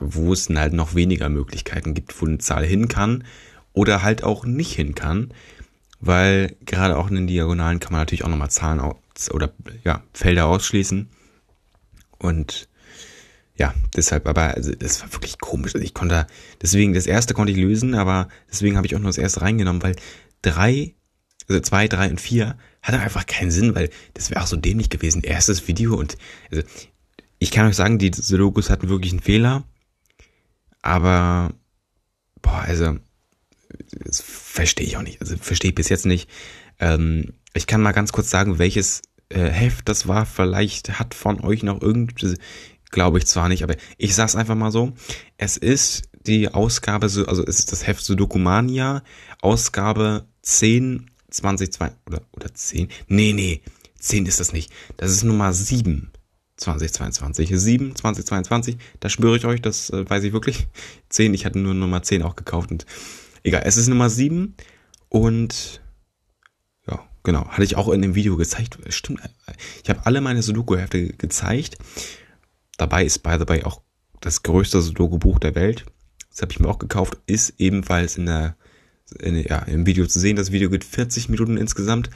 [0.00, 3.24] wo es halt noch weniger Möglichkeiten gibt, wo eine Zahl hin kann
[3.74, 5.32] oder halt auch nicht hin kann
[6.02, 9.52] weil gerade auch in den Diagonalen kann man natürlich auch nochmal Zahlen aus, oder
[9.84, 11.08] ja, Felder ausschließen.
[12.18, 12.68] Und
[13.56, 15.74] ja, deshalb, aber also, das war wirklich komisch.
[15.74, 16.26] Also ich konnte,
[16.60, 19.82] deswegen, das erste konnte ich lösen, aber deswegen habe ich auch nur das erste reingenommen,
[19.82, 19.94] weil
[20.42, 20.96] drei,
[21.48, 24.90] also zwei, drei und vier hatte einfach keinen Sinn, weil das wäre auch so dämlich
[24.90, 25.22] gewesen.
[25.22, 26.16] Erstes Video und
[26.50, 26.64] also
[27.38, 29.62] ich kann euch sagen, die Logos hatten wirklich einen Fehler,
[30.80, 31.54] aber
[32.40, 32.96] boah, also
[34.04, 35.20] das verstehe ich auch nicht.
[35.20, 36.28] Also verstehe ich bis jetzt nicht.
[36.78, 40.26] Ähm, ich kann mal ganz kurz sagen, welches äh, Heft das war.
[40.26, 42.36] Vielleicht hat von euch noch irgendwie,
[42.90, 44.92] glaube ich zwar nicht, aber ich sag's einfach mal so.
[45.36, 49.02] Es ist die Ausgabe, also es ist das Heft Sudokumania,
[49.40, 52.88] Ausgabe 10, 2002 oder, oder 10.
[53.08, 53.62] Nee, nee,
[53.98, 54.72] 10 ist das nicht.
[54.96, 56.12] Das ist Nummer 7.
[56.56, 57.50] 2022.
[57.52, 60.68] 7, 2022, da schwöre ich euch, das äh, weiß ich wirklich.
[61.08, 62.86] 10, ich hatte nur Nummer 10 auch gekauft und
[63.42, 64.54] Egal, es ist Nummer 7
[65.08, 65.82] und
[66.86, 68.78] ja, genau, hatte ich auch in dem Video gezeigt.
[68.88, 69.20] Stimmt,
[69.82, 71.78] ich habe alle meine Sudoku-Hefte gezeigt.
[72.76, 73.82] Dabei ist, by the way, auch
[74.20, 75.84] das größte Sudoku-Buch der Welt.
[76.30, 78.56] Das habe ich mir auch gekauft, ist ebenfalls in der,
[79.18, 80.36] in, ja, im Video zu sehen.
[80.36, 82.10] Das Video geht 40 Minuten insgesamt.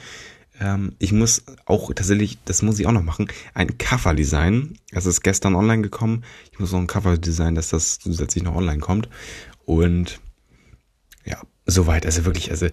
[0.59, 4.79] Ähm, ich muss auch tatsächlich, das muss ich auch noch machen, ein Cover designen.
[4.91, 6.23] Das ist gestern online gekommen.
[6.51, 9.09] Ich muss noch ein Cover designen, dass das zusätzlich noch online kommt.
[9.65, 10.19] Und
[11.27, 12.05] ja, soweit.
[12.05, 12.67] Also wirklich, also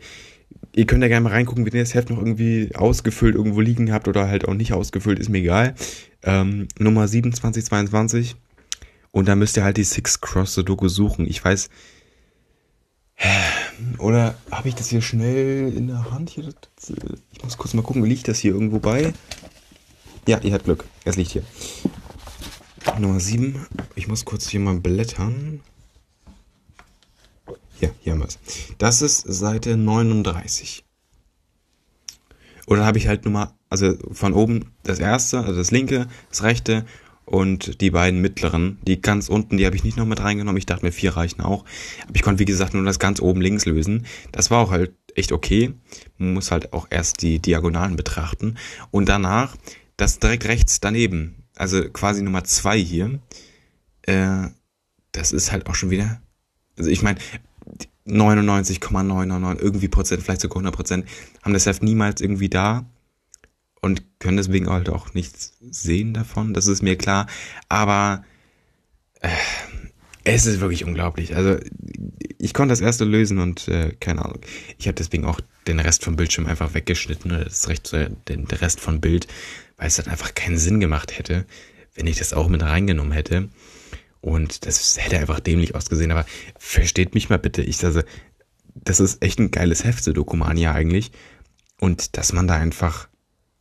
[0.75, 3.93] ihr könnt ja gerne mal reingucken, wenn ihr das Heft noch irgendwie ausgefüllt irgendwo liegen
[3.93, 5.75] habt oder halt auch nicht ausgefüllt, ist mir egal.
[6.23, 8.37] Ähm, Nummer 2722.
[9.11, 11.27] Und da müsst ihr halt die Six Cross Sudoku suchen.
[11.27, 11.69] Ich weiß.
[13.99, 16.31] Oder habe ich das hier schnell in der Hand?
[16.31, 16.49] Hier?
[17.33, 19.12] Ich muss kurz mal gucken, liegt das hier irgendwo bei?
[20.27, 20.85] Ja, ihr habt Glück.
[21.05, 21.45] Es liegt hier.
[22.99, 23.67] Nummer 7.
[23.95, 25.61] Ich muss kurz hier mal blättern.
[27.81, 28.39] Ja, hier haben wir es.
[28.79, 30.85] Das ist Seite 39.
[32.67, 36.07] Und dann habe ich halt nur mal, also von oben das erste, also das linke,
[36.31, 36.87] das rechte
[37.25, 38.79] und die beiden mittleren.
[38.87, 40.59] Die ganz unten, die habe ich nicht noch mit reingenommen.
[40.59, 41.65] Ich dachte mir, vier reichen auch.
[42.03, 44.07] Aber ich konnte, wie gesagt, nur das ganz oben links lösen.
[44.33, 45.73] Das war auch halt echt okay.
[46.19, 48.57] Man muss halt auch erst die Diagonalen betrachten.
[48.91, 49.57] Und danach
[49.97, 51.45] das direkt rechts daneben.
[51.57, 53.21] Also quasi Nummer zwei hier.
[54.03, 54.49] Äh,
[55.13, 56.21] das ist halt auch schon wieder.
[56.77, 57.21] Also ich meine,
[58.05, 61.07] 99,999 irgendwie Prozent, vielleicht sogar 100 Prozent,
[61.43, 62.87] haben das Heft niemals irgendwie da.
[63.81, 66.55] und können deswegen halt auch nichts sehen davon.
[66.55, 67.27] Das ist mir klar.
[67.69, 68.25] Aber
[69.21, 69.29] äh,
[70.25, 71.37] es ist wirklich unglaublich.
[71.37, 71.59] Also
[72.38, 74.40] ich konnte das erste lösen und äh, keine Ahnung.
[74.79, 78.81] Ich habe deswegen auch den Rest vom Bildschirm einfach weggeschnitten oder das Recht, den Rest
[78.81, 79.27] von Bild,
[79.77, 81.45] weil es dann einfach keinen Sinn gemacht hätte,
[81.95, 83.51] wenn ich das auch mit reingenommen hätte.
[84.25, 86.11] Und das hätte einfach dämlich ausgesehen.
[86.11, 86.25] Aber
[86.59, 87.61] versteht mich mal bitte.
[87.61, 88.01] Ich also,
[88.75, 91.13] das ist echt ein geiles Heft, Dokumania eigentlich.
[91.79, 93.09] Und dass man da einfach,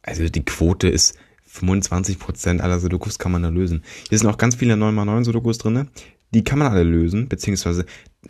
[0.03, 1.15] also die Quote ist
[1.53, 3.83] 25% aller Sudokus kann man da lösen.
[4.07, 5.87] Hier sind auch ganz viele 9x9 Sudokus drinne.
[6.33, 7.85] Die kann man alle lösen, beziehungsweise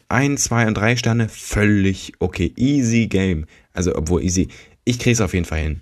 [0.09, 2.51] ein, zwei und drei Sterne, völlig okay.
[2.57, 3.45] Easy Game.
[3.73, 4.47] Also, obwohl easy.
[4.85, 5.81] Ich krieg's auf jeden Fall hin.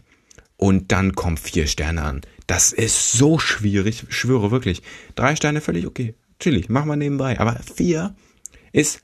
[0.57, 2.21] Und dann kommt vier Sterne an.
[2.45, 4.81] Das ist so schwierig, ich schwöre wirklich.
[5.15, 6.13] Drei Sterne völlig okay.
[6.41, 7.39] Chillig, mach mal nebenbei.
[7.39, 8.15] Aber vier
[8.73, 9.01] ist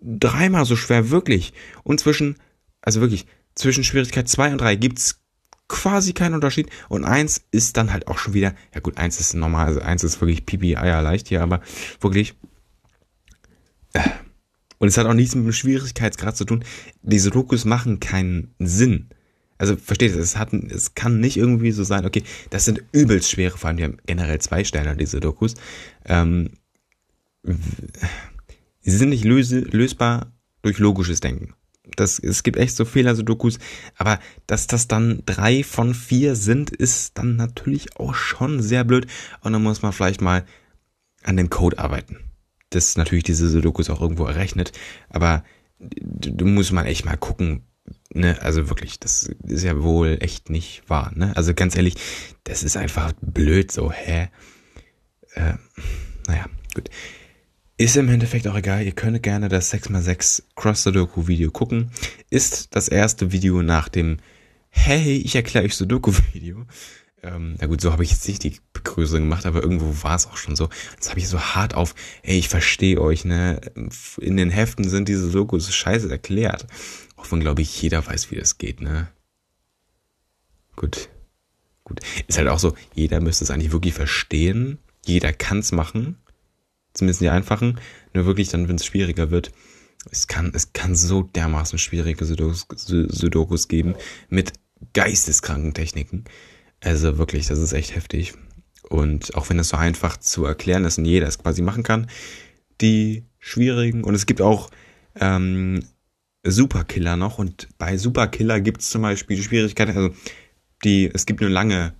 [0.00, 1.52] dreimal so schwer, wirklich.
[1.84, 2.36] Und zwischen,
[2.80, 5.20] also wirklich, zwischen Schwierigkeit zwei und drei gibt's
[5.68, 6.70] quasi keinen Unterschied.
[6.88, 10.04] Und eins ist dann halt auch schon wieder, ja gut, eins ist normal, also eins
[10.04, 11.60] ist wirklich pipi eier leicht hier, aber
[12.00, 12.34] wirklich.
[13.92, 14.08] Äh,
[14.78, 16.64] und es hat auch nichts mit dem Schwierigkeitsgrad zu tun.
[17.02, 19.10] Diese Dokus machen keinen Sinn.
[19.62, 23.30] Also versteht ihr, es hat, es kann nicht irgendwie so sein, okay, das sind übelst
[23.30, 25.54] schwere, vor allem die haben generell zwei Sterne, diese Dokus.
[26.04, 26.50] Ähm,
[27.44, 31.54] sie sind nicht löse, lösbar durch logisches Denken.
[31.94, 33.60] Das, es gibt echt so Fehler-Sudokus,
[33.96, 39.06] aber dass das dann drei von vier sind, ist dann natürlich auch schon sehr blöd.
[39.42, 40.44] Und dann muss man vielleicht mal
[41.22, 42.18] an dem Code arbeiten.
[42.70, 44.72] Das natürlich diese Sudokus auch irgendwo errechnet,
[45.08, 45.44] aber
[45.78, 47.62] du musst mal echt mal gucken,
[48.14, 51.36] ne, also wirklich, das ist ja wohl echt nicht wahr, ne?
[51.36, 51.94] Also ganz ehrlich,
[52.44, 54.28] das ist einfach blöd so, hä?
[55.34, 55.54] Äh,
[56.26, 56.90] naja, gut.
[57.78, 61.90] Ist im Endeffekt auch egal, ihr könnt gerne das 6x6 Cross-Sudoku-Video gucken.
[62.30, 64.18] Ist das erste Video nach dem
[64.74, 66.64] Hey, ich erkläre euch Sudoku-Video.
[67.22, 70.26] Ähm, na gut, so habe ich jetzt nicht die Begrüßung gemacht, aber irgendwo war es
[70.26, 70.68] auch schon so.
[70.94, 73.60] Jetzt habe ich so hart auf, ey, ich verstehe euch, ne?
[74.20, 76.66] In den Heften sind diese Sudokus scheiße erklärt.
[77.22, 79.08] Auch wenn, glaube ich, jeder weiß, wie das geht, ne?
[80.76, 81.08] Gut.
[81.84, 82.00] Gut.
[82.26, 84.78] Ist halt auch so, jeder müsste es eigentlich wirklich verstehen.
[85.04, 86.16] Jeder kann es machen
[86.94, 87.80] zumindest die einfachen,
[88.14, 89.52] nur wirklich dann, wenn es schwieriger wird,
[90.10, 93.94] es kann, es kann so dermaßen schwierige Sudokus, Sudokus geben
[94.28, 94.52] mit
[94.94, 96.24] geisteskranken Techniken.
[96.80, 98.34] Also wirklich, das ist echt heftig.
[98.88, 102.10] Und auch wenn es so einfach zu erklären ist und jeder es quasi machen kann,
[102.80, 104.70] die schwierigen, und es gibt auch
[105.14, 105.84] ähm,
[106.44, 110.10] Superkiller noch, und bei Superkiller gibt es zum Beispiel die Schwierigkeit, also
[110.84, 111.94] die, es gibt eine lange,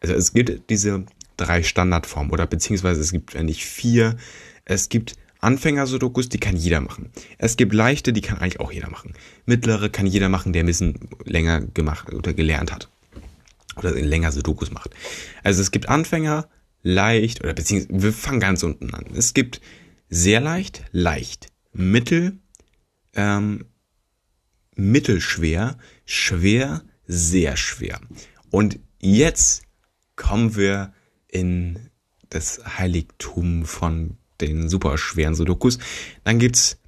[0.00, 1.04] also es gibt diese
[1.36, 4.16] drei Standardformen oder beziehungsweise es gibt eigentlich vier.
[4.64, 7.10] Es gibt Anfänger-Sudokus, die kann jeder machen.
[7.38, 9.14] Es gibt leichte, die kann eigentlich auch jeder machen.
[9.46, 12.90] Mittlere kann jeder machen, der ein bisschen länger gemacht oder gelernt hat.
[13.76, 14.90] Oder länger Sudokus macht.
[15.42, 16.48] Also es gibt Anfänger,
[16.82, 19.06] leicht oder beziehungsweise wir fangen ganz unten an.
[19.14, 19.60] Es gibt
[20.10, 22.38] sehr leicht, leicht, mittel,
[23.14, 23.66] ähm,
[24.76, 28.00] mittelschwer, schwer, sehr schwer.
[28.50, 29.62] Und jetzt
[30.16, 30.92] kommen wir
[31.28, 31.90] in
[32.28, 35.78] das Heiligtum von den superschweren Sudokus.
[36.24, 36.78] Dann gibt's,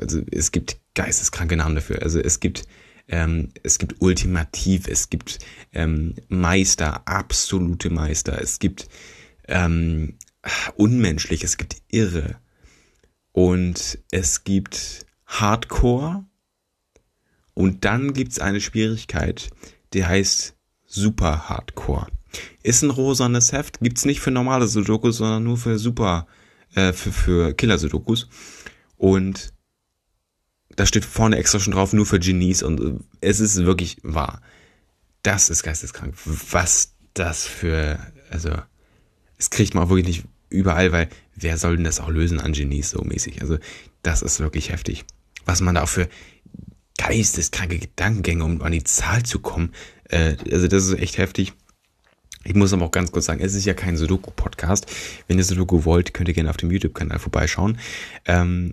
[0.00, 2.02] also es gibt geisteskranke Namen dafür.
[2.02, 2.64] Also es gibt
[3.08, 5.38] ähm, es gibt Ultimativ, es gibt
[5.72, 8.88] ähm, Meister, absolute Meister, es gibt
[9.46, 10.14] ähm,
[10.76, 12.36] unmenschlich, es gibt Irre
[13.32, 15.06] und es gibt
[15.40, 16.24] Hardcore
[17.54, 19.50] und dann gibt's eine Schwierigkeit,
[19.92, 20.54] die heißt
[20.86, 22.08] Super Hardcore.
[22.62, 26.26] Ist ein rosanes Heft, gibt's nicht für normale Sudokus, sondern nur für Super,
[26.74, 28.28] äh, für, für Killer-Sudokus.
[28.96, 29.52] Und
[30.76, 34.40] da steht vorne extra schon drauf, nur für Genies und äh, es ist wirklich wahr.
[35.22, 36.14] Das ist geisteskrank.
[36.24, 37.98] Was das für,
[38.30, 38.50] also,
[39.38, 42.52] es kriegt man auch wirklich nicht überall, weil wer soll denn das auch lösen an
[42.52, 43.40] Genies so mäßig?
[43.40, 43.58] Also,
[44.02, 45.04] das ist wirklich heftig.
[45.44, 46.08] Was man da auch für
[46.98, 49.72] geisteskranke Gedankengänge, um an die Zahl zu kommen,
[50.08, 51.52] äh, also das ist echt heftig.
[52.44, 54.86] Ich muss aber auch ganz kurz sagen, es ist ja kein Sudoku-Podcast.
[55.26, 57.78] Wenn ihr Sudoku wollt, könnt ihr gerne auf dem YouTube-Kanal vorbeischauen.
[58.26, 58.72] Ähm,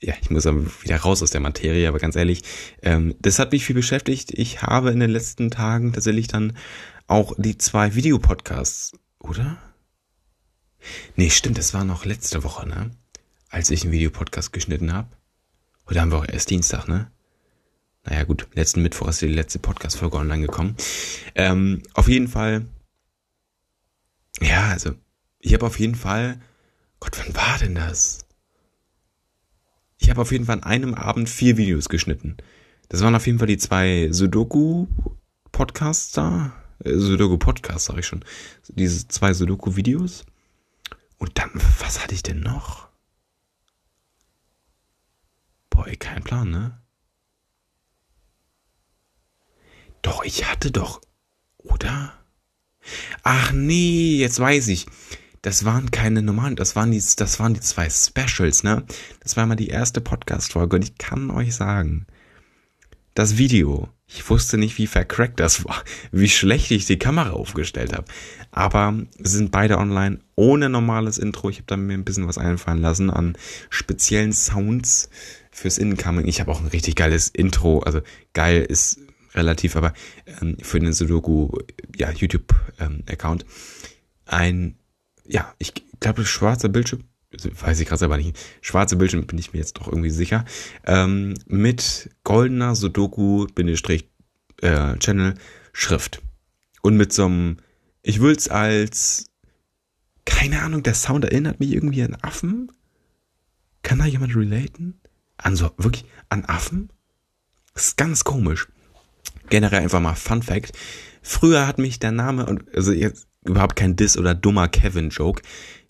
[0.00, 2.42] ja, ich muss aber wieder raus aus der Materie, aber ganz ehrlich,
[2.82, 4.30] ähm, das hat mich viel beschäftigt.
[4.32, 6.56] Ich habe in den letzten Tagen tatsächlich dann
[7.08, 9.58] auch die zwei Videopodcasts, oder?
[11.16, 12.92] Nee, stimmt, das war noch letzte Woche, ne?
[13.50, 15.08] Als ich einen Videopodcast geschnitten habe.
[15.88, 17.10] Oder haben wir auch erst Dienstag, ne?
[18.04, 20.76] Naja, gut, letzten Mittwoch ist die letzte Podcast-Folge online gekommen.
[21.34, 22.66] Ähm, auf jeden Fall
[24.40, 24.94] ja, also
[25.40, 26.40] ich habe auf jeden Fall,
[27.00, 28.20] Gott, wann war denn das?
[29.98, 32.36] Ich habe auf jeden Fall an einem Abend vier Videos geschnitten.
[32.88, 34.86] Das waren auf jeden Fall die zwei Sudoku
[35.50, 36.52] Podcasts da,
[36.84, 38.24] äh, Sudoku Podcast, sag ich schon,
[38.68, 40.24] diese zwei Sudoku-Videos.
[41.18, 42.87] Und dann, was hatte ich denn noch?
[45.78, 46.76] Boah, ey, kein Plan, ne?
[50.02, 51.00] Doch, ich hatte doch,
[51.58, 52.14] oder?
[53.22, 54.86] Ach nee, jetzt weiß ich.
[55.40, 58.86] Das waren keine normalen, das waren die, das waren die zwei Specials, ne?
[59.20, 62.08] Das war mal die erste Podcast-Folge und ich kann euch sagen,
[63.14, 67.92] das Video, ich wusste nicht, wie vercrackt das war, wie schlecht ich die Kamera aufgestellt
[67.92, 68.06] habe.
[68.50, 71.50] Aber sind beide online ohne normales Intro.
[71.50, 73.36] Ich habe da mir ein bisschen was einfallen lassen an
[73.70, 75.10] speziellen Sounds
[75.58, 76.26] fürs Incoming.
[76.26, 77.80] Ich habe auch ein richtig geiles Intro.
[77.80, 78.00] Also
[78.32, 78.98] geil ist
[79.34, 79.92] relativ, aber
[80.40, 81.50] ähm, für den Sudoku
[81.96, 83.48] ja, YouTube-Account ähm,
[84.26, 84.78] ein,
[85.24, 89.58] ja, ich glaube, schwarzer Bildschirm, weiß ich gerade selber nicht, schwarze Bildschirm bin ich mir
[89.58, 90.44] jetzt doch irgendwie sicher,
[90.86, 96.20] ähm, mit goldener Sudoku-Channel äh.
[96.82, 97.58] Und mit so einem,
[98.02, 99.26] ich will es als,
[100.24, 102.72] keine Ahnung, der Sound erinnert mich irgendwie an Affen.
[103.82, 105.00] Kann da jemand relaten?
[105.38, 106.92] An so, wirklich, an Affen?
[107.74, 108.68] Das ist ganz komisch
[109.48, 110.72] generell einfach mal Fun Fact.
[111.22, 115.42] Früher hat mich der Name, und also jetzt überhaupt kein Diss oder dummer Kevin-Joke.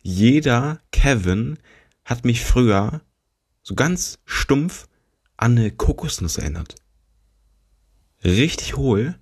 [0.03, 1.59] Jeder Kevin
[2.05, 3.03] hat mich früher
[3.63, 4.87] so ganz stumpf
[5.37, 6.77] an eine Kokosnuss erinnert.
[8.25, 9.19] Richtig hohl.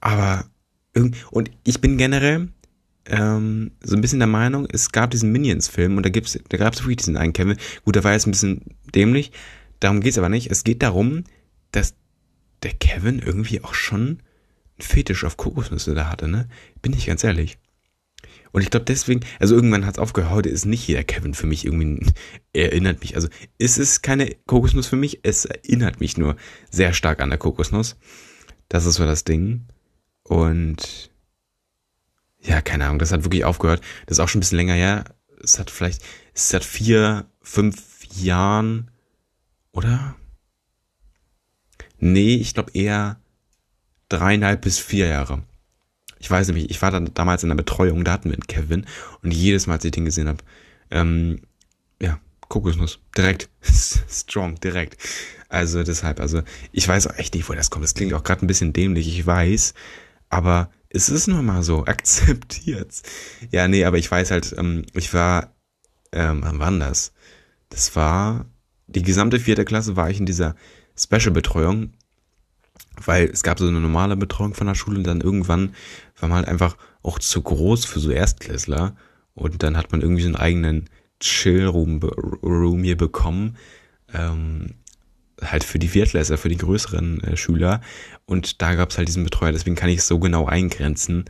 [0.00, 0.44] Aber
[1.30, 2.48] und ich bin generell
[3.08, 6.74] ähm, so ein bisschen der Meinung, es gab diesen Minions-Film und da gibt's, da gab
[6.74, 7.56] es wirklich diesen einen Kevin.
[7.84, 8.62] Gut, der war jetzt ein bisschen
[8.94, 9.32] dämlich.
[9.80, 10.50] Darum geht's aber nicht.
[10.50, 11.24] Es geht darum,
[11.72, 11.94] dass
[12.62, 14.22] der Kevin irgendwie auch schon einen
[14.80, 16.48] Fetisch auf Kokosnüsse da hatte, ne?
[16.82, 17.58] Bin ich ganz ehrlich.
[18.52, 21.46] Und ich glaube deswegen, also irgendwann hat es aufgehört, heute ist nicht jeder Kevin für
[21.46, 22.06] mich irgendwie,
[22.52, 26.36] erinnert mich, also es ist keine Kokosnuss für mich, es erinnert mich nur
[26.70, 27.96] sehr stark an der Kokosnuss.
[28.68, 29.66] Das ist so das Ding.
[30.22, 31.10] Und
[32.48, 33.82] ja, keine Ahnung, das hat wirklich aufgehört.
[34.06, 35.04] Das ist auch schon ein bisschen länger her.
[35.42, 38.90] Es hat vielleicht, es hat vier, fünf Jahren,
[39.70, 40.16] oder?
[41.98, 43.20] Nee, ich glaube eher
[44.08, 45.42] dreieinhalb bis vier Jahre.
[46.18, 48.86] Ich weiß nämlich, ich war dann damals in der Betreuung, da hatten wir einen Kevin
[49.22, 50.42] und jedes Mal, als ich den gesehen habe,
[50.90, 51.42] ähm,
[52.00, 53.50] ja, Kokosnuss, direkt,
[54.08, 54.96] strong, direkt.
[55.50, 57.84] Also deshalb, also ich weiß auch echt nicht, wo das kommt.
[57.84, 59.74] Das klingt auch gerade ein bisschen dämlich, ich weiß,
[60.30, 63.02] aber es ist nur mal so, akzeptiert's.
[63.50, 65.54] Ja, nee, aber ich weiß halt, ähm, ich war,
[66.12, 67.12] ähm, wann war das?
[67.68, 68.46] Das war,
[68.86, 70.54] die gesamte vierte Klasse war ich in dieser
[70.96, 71.92] Special-Betreuung,
[73.04, 75.74] weil es gab so eine normale Betreuung von der Schule und dann irgendwann
[76.18, 78.96] war man halt einfach auch zu groß für so Erstklässler
[79.34, 82.00] und dann hat man irgendwie so einen eigenen Chill-Room
[82.42, 83.56] Room hier bekommen,
[84.12, 84.74] ähm,
[85.42, 87.80] halt für die Viertklässler, für die größeren äh, Schüler
[88.26, 91.24] und da gab es halt diesen Betreuer, deswegen kann ich es so genau eingrenzen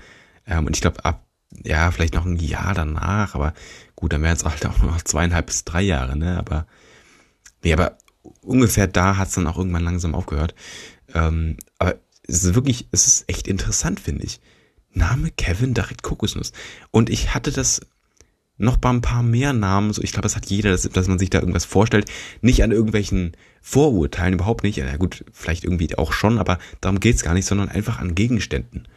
[0.47, 1.27] ähm, und ich glaube ab,
[1.65, 3.55] ja, vielleicht noch ein Jahr danach, aber
[3.97, 6.67] gut, dann wären es halt auch noch zweieinhalb bis drei Jahre, ne, aber
[7.63, 7.99] nee, aber
[8.43, 10.55] ungefähr da hat es dann auch irgendwann langsam aufgehört.
[11.15, 14.41] Ähm, aber es ist wirklich, es ist echt interessant, finde ich.
[14.93, 16.53] Name Kevin direkt Kokosnuss.
[16.91, 17.81] Und ich hatte das
[18.59, 21.19] noch bei ein paar mehr Namen, so ich glaube, das hat jeder, dass, dass man
[21.19, 22.11] sich da irgendwas vorstellt,
[22.43, 24.77] nicht an irgendwelchen Vorurteilen, überhaupt nicht.
[24.77, 28.89] Ja gut, vielleicht irgendwie auch schon, aber darum geht's gar nicht, sondern einfach an Gegenständen.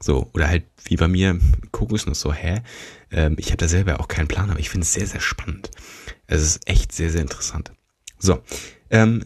[0.00, 1.38] So, oder halt wie bei mir
[1.70, 2.62] Kokosnuss, so, hä?
[3.10, 5.70] Ähm, ich habe da selber auch keinen Plan, aber ich finde es sehr, sehr spannend.
[6.26, 7.72] Es ist echt sehr, sehr interessant.
[8.18, 8.42] So,
[8.90, 9.24] ähm,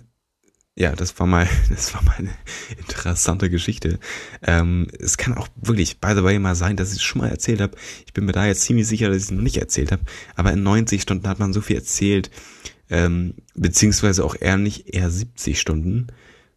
[0.78, 2.34] ja, das war mal, das war mal eine
[2.76, 3.98] interessante Geschichte.
[4.42, 7.30] Ähm, es kann auch wirklich, by the way, mal sein, dass ich es schon mal
[7.30, 7.76] erzählt habe.
[8.06, 10.02] Ich bin mir da jetzt ziemlich sicher, dass ich es noch nicht erzählt habe.
[10.34, 12.30] Aber in 90 Stunden hat man so viel erzählt,
[12.90, 16.08] ähm, beziehungsweise auch eher nicht, eher 70 Stunden,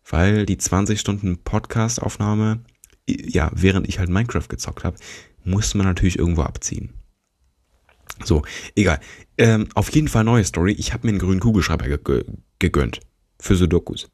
[0.08, 2.60] weil die 20 Stunden Podcast-Aufnahme,
[3.08, 4.98] ja, während ich halt Minecraft gezockt habe,
[5.46, 6.94] musste man natürlich irgendwo abziehen.
[8.26, 8.44] So,
[8.76, 9.00] egal.
[9.38, 10.74] Ähm, auf jeden Fall neue Story.
[10.74, 12.26] Ich habe mir einen grünen Kugelschreiber ge
[12.60, 13.00] gegönnt.
[13.40, 14.10] Für Sudokus.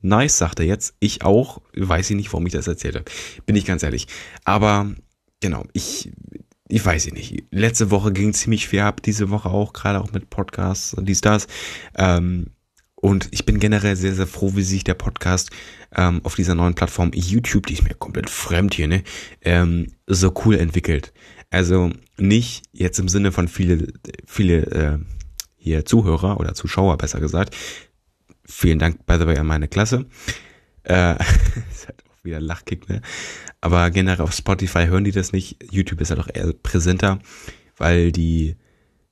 [0.00, 0.94] Nice, sagt er jetzt.
[0.98, 1.62] Ich auch.
[1.74, 3.04] Weiß ich nicht, warum ich das erzählt habe.
[3.46, 4.08] Bin ich ganz ehrlich.
[4.44, 4.92] Aber
[5.40, 6.10] genau, ich,
[6.68, 7.44] ich weiß ich nicht.
[7.50, 11.20] Letzte Woche ging ziemlich viel ab, diese Woche auch, gerade auch mit Podcasts und dies,
[11.20, 11.46] das.
[11.96, 12.46] Ähm,
[12.96, 15.50] und ich bin generell sehr, sehr froh, wie sich der Podcast
[15.94, 19.02] ähm, auf dieser neuen Plattform YouTube, die ist mir komplett fremd hier, ne,
[19.42, 21.12] ähm, so cool entwickelt.
[21.50, 23.88] Also nicht jetzt im Sinne von viele,
[24.24, 24.98] viele äh,
[25.56, 27.56] hier Zuhörer oder Zuschauer besser gesagt.
[28.52, 30.06] Vielen Dank, by the way, an meine Klasse.
[30.84, 31.14] Äh,
[31.70, 33.00] ist halt auch wieder Lachkick, ne?
[33.60, 35.56] Aber generell auf Spotify hören die das nicht.
[35.72, 37.18] YouTube ist halt auch eher präsenter,
[37.76, 38.56] weil die,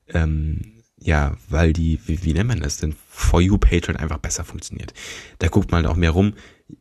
[0.09, 2.95] ähm, ja, weil die, wie, wie nennt man das denn?
[3.09, 4.93] For You halt einfach besser funktioniert.
[5.39, 6.33] Da guckt man halt auch mehr rum.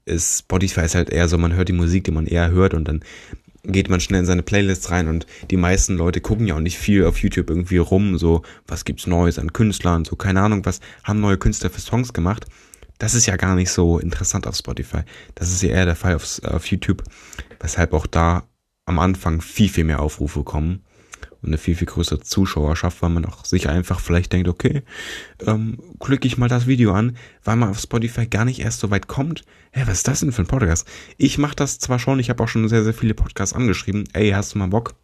[0.07, 3.01] Spotify ist halt eher so, man hört die Musik, die man eher hört und dann
[3.65, 6.79] geht man schnell in seine Playlists rein und die meisten Leute gucken ja auch nicht
[6.79, 10.81] viel auf YouTube irgendwie rum, so, was gibt's Neues an Künstlern, so, keine Ahnung, was
[11.05, 12.47] haben neue Künstler für Songs gemacht.
[12.99, 15.01] Das ist ja gar nicht so interessant auf Spotify.
[15.35, 17.03] Das ist ja eher der Fall auf, auf YouTube,
[17.59, 18.45] weshalb auch da
[18.85, 20.83] am Anfang viel, viel mehr Aufrufe kommen
[21.43, 24.82] eine viel, viel größere Zuschauerschaft, weil man auch sich einfach vielleicht denkt, okay,
[25.47, 28.91] ähm, klicke ich mal das Video an, weil man auf Spotify gar nicht erst so
[28.91, 29.45] weit kommt.
[29.72, 30.86] Hä, was ist das denn für ein Podcast?
[31.16, 34.05] Ich mache das zwar schon, ich habe auch schon sehr, sehr viele Podcasts angeschrieben.
[34.12, 34.95] Ey, hast du mal Bock,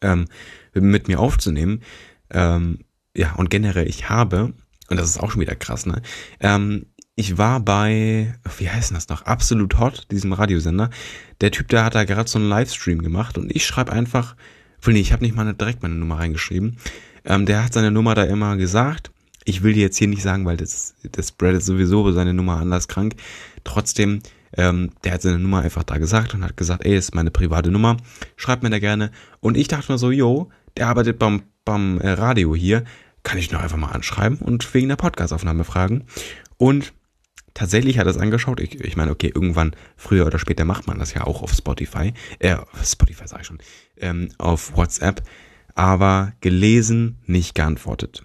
[0.00, 0.26] ähm,
[0.72, 1.82] mit mir aufzunehmen?
[2.30, 2.80] Ähm,
[3.16, 4.54] ja, und generell, ich habe,
[4.88, 6.02] und das ist auch schon wieder krass, ne?
[6.40, 6.86] Ähm,
[7.16, 10.90] ich war bei, wie heißt das noch, Absolut Hot, diesem Radiosender.
[11.40, 14.34] Der Typ, der hat da gerade so einen Livestream gemacht und ich schreibe einfach
[14.86, 16.76] Nee, ich habe nicht mal direkt meine Nummer reingeschrieben.
[17.24, 19.10] Ähm, der hat seine Nummer da immer gesagt.
[19.44, 22.58] Ich will die jetzt hier nicht sagen, weil das, das Brad ist sowieso seine Nummer
[22.58, 23.14] anders krank.
[23.62, 24.20] Trotzdem,
[24.56, 27.70] ähm, der hat seine Nummer einfach da gesagt und hat gesagt, ey, ist meine private
[27.70, 27.96] Nummer,
[28.36, 29.10] schreibt mir da gerne.
[29.40, 32.84] Und ich dachte mir so, yo, der arbeitet beim, beim äh, Radio hier,
[33.22, 36.04] kann ich noch einfach mal anschreiben und wegen der Podcastaufnahme fragen.
[36.56, 36.92] Und
[37.54, 38.60] tatsächlich hat er es angeschaut.
[38.60, 42.12] Ich, ich meine, okay, irgendwann, früher oder später macht man das ja auch auf Spotify.
[42.38, 43.58] Äh, Spotify sage ich schon.
[43.98, 45.22] Ähm, auf WhatsApp.
[45.74, 48.24] Aber gelesen, nicht geantwortet.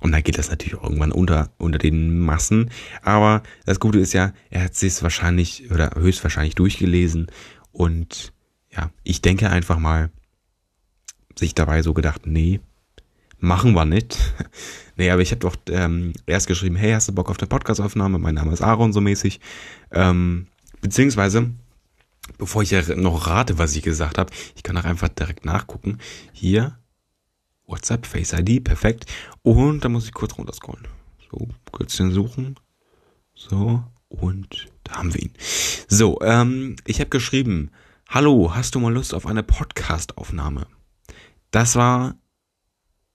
[0.00, 2.70] Und dann geht das natürlich irgendwann unter, unter den Massen.
[3.02, 7.28] Aber das Gute ist ja, er hat sich wahrscheinlich oder höchstwahrscheinlich durchgelesen.
[7.72, 8.32] Und
[8.70, 10.10] ja, ich denke einfach mal,
[11.38, 12.60] sich dabei so gedacht, nee,
[13.38, 14.18] machen wir nicht.
[14.96, 18.18] nee, aber ich habe doch ähm, erst geschrieben, hey, hast du Bock auf eine Podcastaufnahme?
[18.18, 19.40] Mein Name ist Aaron, so mäßig.
[19.90, 20.46] Ähm,
[20.80, 21.50] beziehungsweise,
[22.38, 25.98] bevor ich ja noch rate, was ich gesagt habe, ich kann auch einfach direkt nachgucken.
[26.32, 26.78] Hier,
[27.66, 29.06] WhatsApp, Face ID, perfekt.
[29.42, 30.86] Und da muss ich kurz runterscrollen.
[31.30, 32.56] So, kurz den suchen.
[33.34, 35.32] So, und da haben wir ihn.
[35.88, 37.70] So, ähm, ich habe geschrieben,
[38.08, 40.66] hallo, hast du mal Lust auf eine Podcastaufnahme?
[41.50, 42.16] Das war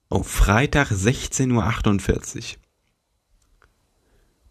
[0.10, 2.61] auf Freitag 16.48 Uhr.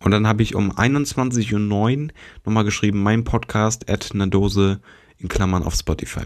[0.03, 2.13] Und dann habe ich um 21.09 Uhr
[2.45, 4.81] nochmal geschrieben, mein Podcast at eine Dose
[5.19, 6.25] in Klammern auf Spotify.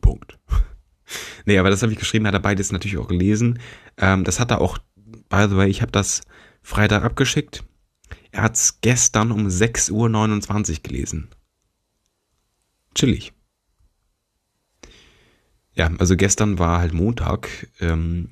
[0.00, 0.38] Punkt.
[1.44, 3.58] nee, aber das habe ich geschrieben, hat er beides natürlich auch gelesen.
[3.96, 4.78] Ähm, das hat er auch,
[5.28, 6.22] by the way, ich habe das
[6.62, 7.64] Freitag abgeschickt.
[8.30, 11.28] Er hat es gestern um 6.29 Uhr gelesen.
[12.94, 13.32] Chillig.
[15.74, 17.68] Ja, also gestern war halt Montag.
[17.80, 18.31] Ähm,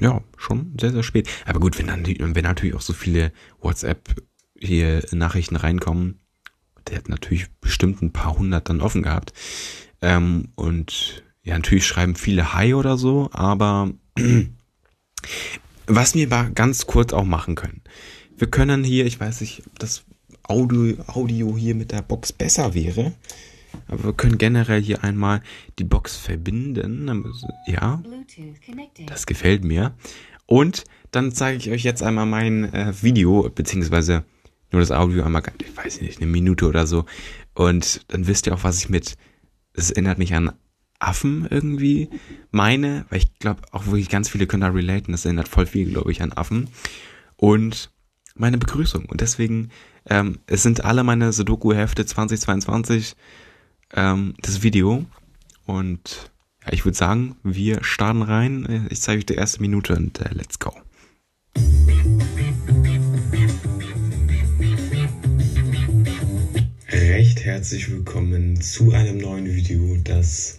[0.00, 1.28] ja, schon sehr, sehr spät.
[1.44, 4.14] Aber gut, wenn dann, wenn natürlich auch so viele WhatsApp
[4.58, 6.20] hier Nachrichten reinkommen,
[6.88, 9.32] der hat natürlich bestimmt ein paar hundert dann offen gehabt.
[10.00, 13.92] Ähm, und ja, natürlich schreiben viele Hi oder so, aber
[15.86, 17.82] was wir ganz kurz auch machen können.
[18.36, 20.04] Wir können hier, ich weiß nicht, ob das
[20.44, 23.12] Audio, Audio hier mit der Box besser wäre.
[23.86, 25.42] Aber wir können generell hier einmal
[25.78, 27.24] die Box verbinden.
[27.66, 28.02] Ja,
[29.06, 29.94] das gefällt mir.
[30.46, 34.24] Und dann zeige ich euch jetzt einmal mein äh, Video, beziehungsweise
[34.70, 37.04] nur das Audio einmal, ich weiß nicht, eine Minute oder so.
[37.54, 39.16] Und dann wisst ihr auch, was ich mit,
[39.74, 40.52] es erinnert mich an
[40.98, 42.08] Affen irgendwie
[42.50, 45.90] meine, weil ich glaube, auch wirklich ganz viele können da relaten, das erinnert voll viel,
[45.90, 46.68] glaube ich, an Affen.
[47.36, 47.90] Und
[48.34, 49.04] meine Begrüßung.
[49.06, 49.70] Und deswegen,
[50.06, 53.16] ähm, es sind alle meine Sudoku-Hefte 2022
[53.94, 55.04] ähm, das Video.
[55.66, 56.30] Und
[56.64, 58.86] ja, ich würde sagen, wir starten rein.
[58.90, 60.72] Ich zeige euch die erste Minute und äh, let's go.
[66.90, 70.58] Recht herzlich willkommen zu einem neuen Video, das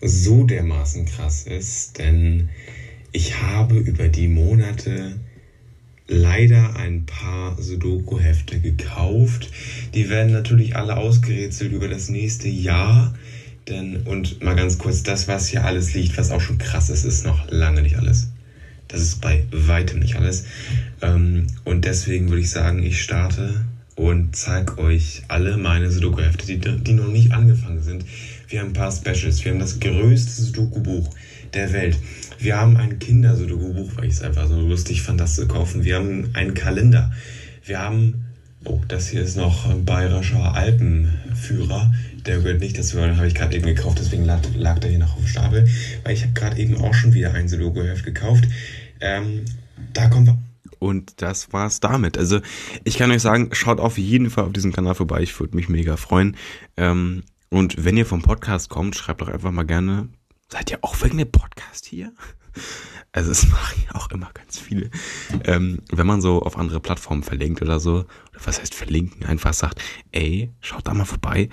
[0.00, 2.48] so dermaßen krass ist, denn
[3.12, 5.18] ich habe über die Monate
[6.08, 9.50] leider ein paar Sudoku-Hefte gekauft.
[9.94, 13.14] Die werden natürlich alle ausgerätselt über das nächste Jahr.
[13.68, 17.04] Denn, und mal ganz kurz, das, was hier alles liegt, was auch schon krass ist,
[17.04, 18.28] ist noch lange nicht alles.
[18.88, 20.44] Das ist bei weitem nicht alles.
[21.02, 23.64] Ähm, und deswegen würde ich sagen, ich starte
[23.96, 28.04] und zeige euch alle meine Sudoku-Hefte, die, die noch nicht angefangen sind.
[28.48, 29.44] Wir haben ein paar Specials.
[29.44, 31.10] Wir haben das größte Sudoku-Buch
[31.54, 31.96] der Welt.
[32.38, 35.84] Wir haben ein Kinder-Sudoku-Buch, weil ich es einfach so lustig fand, das zu kaufen.
[35.84, 37.12] Wir haben einen Kalender.
[37.64, 38.26] Wir haben,
[38.64, 41.92] oh, das hier ist noch ein bayerischer Alpenführer.
[42.26, 44.98] Der gehört nicht dazu, den habe ich gerade eben gekauft, deswegen lag, lag der hier
[44.98, 45.68] noch auf dem Stapel.
[46.04, 48.44] Weil ich habe gerade eben auch schon wieder ein Sudoku-Heft gekauft.
[49.00, 49.44] Ähm,
[49.92, 50.38] da kommen wir
[50.78, 52.18] und das war's damit.
[52.18, 52.40] Also
[52.84, 55.22] ich kann euch sagen, schaut auf jeden Fall auf diesem Kanal vorbei.
[55.22, 56.36] Ich würde mich mega freuen.
[56.76, 60.08] Ähm, und wenn ihr vom Podcast kommt, schreibt doch einfach mal gerne
[60.48, 62.12] Seid ihr auch wegen dem Podcast hier?
[63.12, 64.90] also es machen ja auch immer ganz viele,
[65.44, 67.94] ähm, wenn man so auf andere Plattformen verlinkt oder so,
[68.30, 69.82] oder was heißt verlinken, einfach sagt,
[70.12, 71.48] ey, schaut da mal vorbei,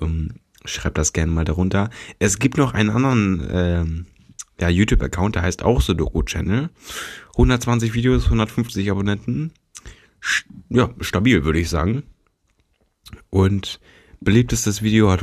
[0.00, 1.90] ähm, schreibt das gerne mal darunter.
[2.18, 4.06] Es gibt noch einen anderen ähm,
[4.60, 6.70] ja, YouTube-Account, der heißt auch Sudoku Channel.
[7.34, 9.52] 120 Videos, 150 Abonnenten.
[10.70, 12.04] Ja, stabil, würde ich sagen.
[13.30, 13.80] Und
[14.20, 15.22] beliebtestes Video hat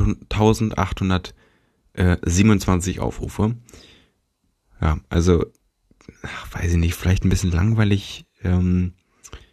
[1.94, 3.56] 1827 Aufrufe.
[4.80, 5.46] Ja, also,
[6.22, 8.26] ach, weiß ich nicht, vielleicht ein bisschen langweilig.
[8.42, 8.94] Ähm,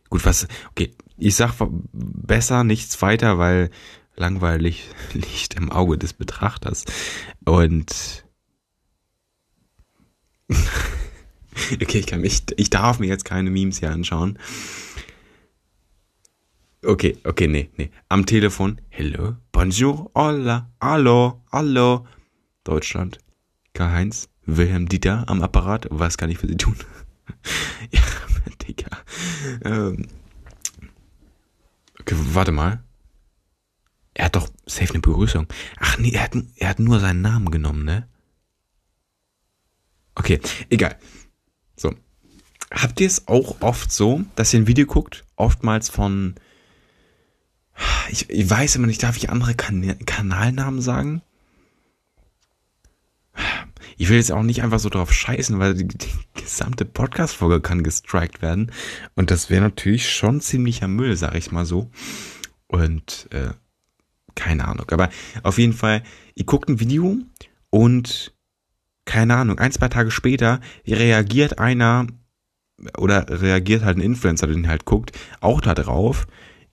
[0.10, 1.54] gut, was, okay, ich sag
[1.92, 3.70] besser nichts weiter, weil
[4.16, 6.86] langweilig liegt im Auge des Betrachters.
[7.46, 8.26] Und
[11.74, 14.40] okay, ich kann mich, ich darf mir jetzt keine Memes hier anschauen.
[16.84, 17.92] Okay, okay, nee, nee.
[18.08, 18.80] Am Telefon.
[18.88, 22.08] Hello, bonjour, hola, hallo, hallo.
[22.70, 23.18] Deutschland.
[23.74, 25.88] Karl-Heinz, Wilhelm Dieter am Apparat.
[25.90, 26.76] Was kann ich für Sie tun?
[27.92, 28.02] ja,
[28.62, 28.90] Digga.
[29.64, 30.08] Ähm.
[32.00, 32.84] Okay, warte mal.
[34.14, 35.48] Er hat doch safe eine Begrüßung.
[35.80, 38.08] Ach nee, er hat, er hat nur seinen Namen genommen, ne?
[40.14, 40.40] Okay,
[40.70, 40.96] egal.
[41.76, 41.96] So.
[42.70, 46.36] Habt ihr es auch oft so, dass ihr ein Video guckt, oftmals von,
[48.10, 51.24] ich, ich weiß immer nicht, darf ich andere kan Kanalnamen sagen?
[53.98, 57.84] Ich will jetzt auch nicht einfach so drauf scheißen, weil die, die gesamte Podcast-Folge kann
[57.84, 58.72] gestrikt werden.
[59.16, 61.92] Und das wäre natürlich schon ziemlicher Müll, sag ich mal so.
[62.68, 63.50] Und äh,
[64.36, 64.90] keine Ahnung.
[64.92, 65.10] Aber
[65.44, 66.04] auf jeden Fall,
[66.36, 67.18] ihr guckt ein Video
[67.70, 68.34] und
[69.06, 72.08] keine Ahnung, ein, zwei Tage später reagiert einer
[72.98, 75.12] oder reagiert halt ein Influencer, den ihr halt guckt,
[75.42, 76.28] auch da drauf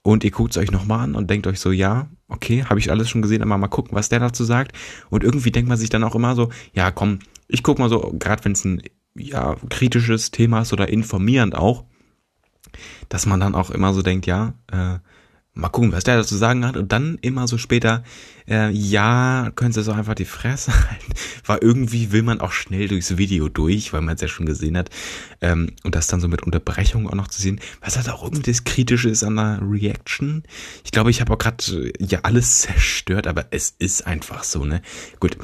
[0.07, 2.93] und ihr guckt es euch nochmal an und denkt euch so, ja, okay, habe ich
[2.93, 4.71] alles schon gesehen, aber mal gucken, was der dazu sagt.
[5.11, 8.15] Und irgendwie denkt man sich dann auch immer so, ja, komm, ich guck mal so,
[8.17, 8.83] gerade wenn es ein
[9.17, 11.85] ja, kritisches Thema ist oder informierend auch,
[13.09, 14.99] dass man dann auch immer so denkt, ja, äh,
[15.57, 16.77] mal gucken, was der dazu sagen hat.
[16.77, 18.05] Und dann immer so später,
[18.47, 21.13] äh, ja, können Sie so einfach die Fresse halten.
[21.45, 24.77] Weil irgendwie will man auch schnell durchs Video durch, weil man es ja schon gesehen
[24.77, 24.91] hat.
[25.41, 27.61] Ähm, und das dann so mit Unterbrechung auch noch zu sehen.
[27.81, 30.43] Was hat auch irgendwas Kritisches an der Reaction?
[30.85, 34.65] Ich glaube, ich habe auch gerade äh, ja alles zerstört, aber es ist einfach so,
[34.65, 34.83] ne?
[35.19, 35.37] Gut.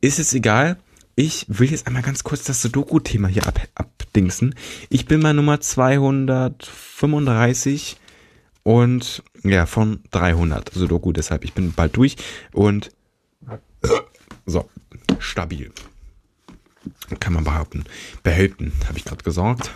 [0.00, 0.78] Ist es egal.
[1.16, 4.54] Ich will jetzt einmal ganz kurz das Sudoku-Thema hier ab, abdingsen.
[4.90, 7.96] Ich bin bei Nummer 235
[8.66, 12.16] und ja, von 300 Sudoku, deshalb ich bin bald durch
[12.52, 12.90] und
[14.46, 14.68] so,
[15.18, 15.72] stabil.
[17.20, 17.84] Kann man behaupten.
[18.22, 19.70] Behaupten, habe ich gerade gesagt.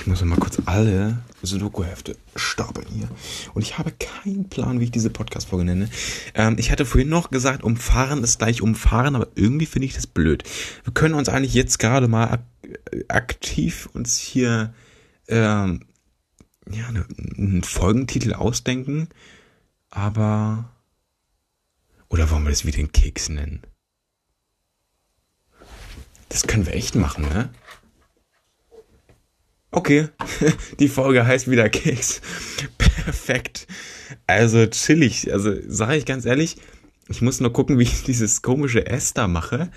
[0.00, 3.08] Ich muss mal kurz alle Sudoku-Hefte stapeln hier.
[3.54, 5.88] Und ich habe keinen Plan, wie ich diese Podcast-Folge nenne.
[6.34, 10.06] Ähm, ich hatte vorhin noch gesagt, umfahren ist gleich umfahren, aber irgendwie finde ich das
[10.06, 10.44] blöd.
[10.84, 12.42] Wir können uns eigentlich jetzt gerade mal ak
[13.08, 14.74] aktiv uns hier
[15.28, 15.80] ähm,
[16.70, 17.06] ja, ne,
[17.36, 19.08] einen Folgentitel ausdenken,
[19.90, 20.70] aber.
[22.08, 23.62] Oder wollen wir das wie den Keks nennen?
[26.28, 27.50] Das können wir echt machen, ne?
[29.70, 30.08] Okay,
[30.78, 32.20] die Folge heißt wieder Keks.
[32.78, 33.66] Perfekt.
[34.26, 35.32] Also chillig.
[35.32, 36.58] Also sage ich ganz ehrlich,
[37.08, 38.84] ich muss nur gucken, wie ich dieses komische
[39.14, 39.70] da mache.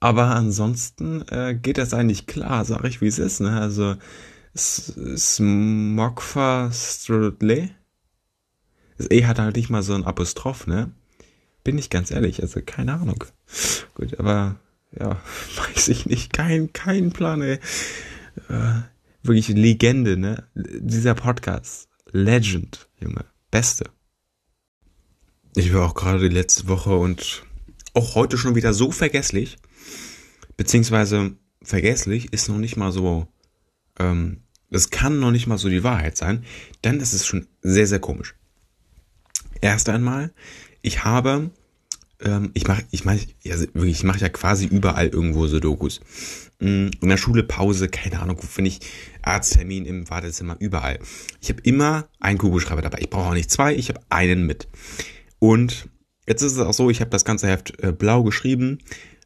[0.00, 3.40] Aber ansonsten äh, geht das eigentlich klar, sage ich, wie es ist.
[3.40, 3.60] Ne?
[3.60, 3.96] Also
[4.54, 7.70] Smokfa Strudley.
[8.98, 10.92] Das E hat halt nicht mal so ein Apostroph, ne?
[11.64, 13.24] Bin ich ganz ehrlich, also keine Ahnung.
[13.94, 14.58] Gut, aber
[14.98, 15.20] ja,
[15.56, 16.32] weiß ich nicht.
[16.32, 17.58] Kein, kein Plan, ey.
[18.48, 18.80] Äh,
[19.22, 20.48] wirklich Legende, ne?
[20.54, 21.88] Dieser Podcast.
[22.10, 23.24] Legend, Junge.
[23.50, 23.84] Beste.
[25.54, 27.44] Ich war auch gerade die letzte Woche und
[27.94, 29.58] auch heute schon wieder so vergesslich.
[30.56, 33.28] Beziehungsweise vergesslich ist noch nicht mal so
[33.98, 34.41] ähm,
[34.72, 36.44] das kann noch nicht mal so die Wahrheit sein,
[36.80, 38.34] das ist schon sehr, sehr komisch.
[39.60, 40.32] Erst einmal,
[40.80, 41.50] ich habe,
[42.20, 46.00] ähm, ich mache, ich mache, also wirklich, ich mache ja quasi überall irgendwo so Dokus.
[46.58, 48.80] Mm, in der Schule Pause, keine Ahnung, wo finde ich
[49.20, 50.98] Arzttermin im Wartezimmer, überall.
[51.40, 52.98] Ich habe immer einen Kugelschreiber dabei.
[53.00, 54.68] Ich brauche auch nicht zwei, ich habe einen mit.
[55.38, 55.88] Und
[56.26, 58.78] jetzt ist es auch so, ich habe das ganze Heft äh, blau geschrieben.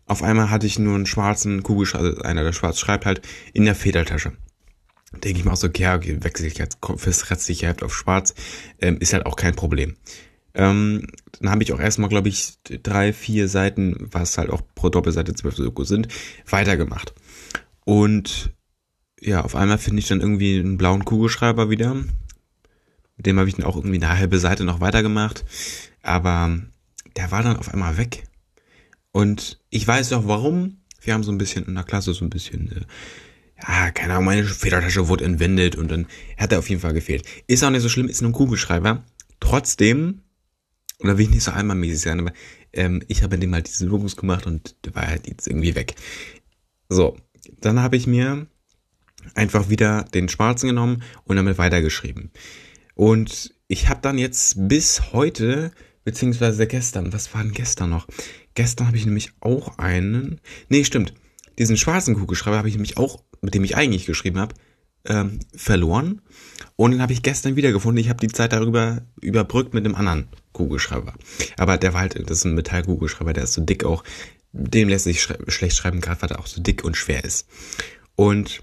[0.07, 3.23] Auf einmal hatte ich nur einen schwarzen Kugelschreiber, also einer, der schwarz schreibt halt,
[3.55, 4.33] in der Federtasche
[5.13, 8.35] denke ich mal so, okay, ja, okay, wechsle ich jetzt fürs restliche auf schwarz,
[8.81, 9.97] ähm, ist halt auch kein Problem.
[10.55, 11.07] Ähm,
[11.39, 15.35] dann habe ich auch erstmal, glaube ich, drei, vier Seiten, was halt auch pro Doppelseite
[15.35, 16.09] zwölf Soko sind,
[16.49, 17.15] weitergemacht.
[17.85, 18.55] Und
[19.21, 21.95] ja, auf einmal finde ich dann irgendwie einen blauen Kugelschreiber wieder.
[21.95, 25.45] Mit dem habe ich dann auch irgendwie eine halbe Seite noch weitergemacht.
[26.03, 26.59] Aber
[27.17, 28.25] der war dann auf einmal weg.
[29.13, 30.79] Und ich weiß auch warum.
[31.01, 32.81] wir haben so ein bisschen in der Klasse so ein bisschen, äh,
[33.63, 37.25] ja, keine Ahnung, meine Federtasche wurde entwendet und dann hat er auf jeden Fall gefehlt.
[37.47, 39.05] Ist auch nicht so schlimm, ist nur ein Kugelschreiber.
[39.41, 40.23] Trotzdem,
[40.99, 42.33] oder will ich nicht so einmalmäßig sein, aber
[42.73, 45.95] ähm, ich habe dem halt diese Logos gemacht und der war halt jetzt irgendwie weg.
[46.89, 47.17] So,
[47.61, 48.47] dann habe ich mir
[49.35, 52.31] einfach wieder den schwarzen genommen und damit weitergeschrieben.
[52.95, 55.73] Und ich habe dann jetzt bis heute,
[56.05, 58.07] beziehungsweise gestern, was war denn gestern noch?
[58.55, 61.13] Gestern habe ich nämlich auch einen, nee, stimmt,
[61.59, 64.55] diesen schwarzen Kugelschreiber habe ich nämlich auch, mit dem ich eigentlich geschrieben habe,
[65.07, 66.23] ähm, verloren.
[66.77, 68.03] Und den habe ich gestern wiedergefunden.
[68.03, 71.15] Ich habe die Zeit darüber überbrückt mit einem anderen Kugelschreiber.
[71.57, 74.05] Aber der war halt, das ist ein Metallkugelschreiber, der ist so dick auch.
[74.53, 77.47] Dem lässt sich schrei schlecht schreiben, gerade weil er auch so dick und schwer ist.
[78.15, 78.63] Und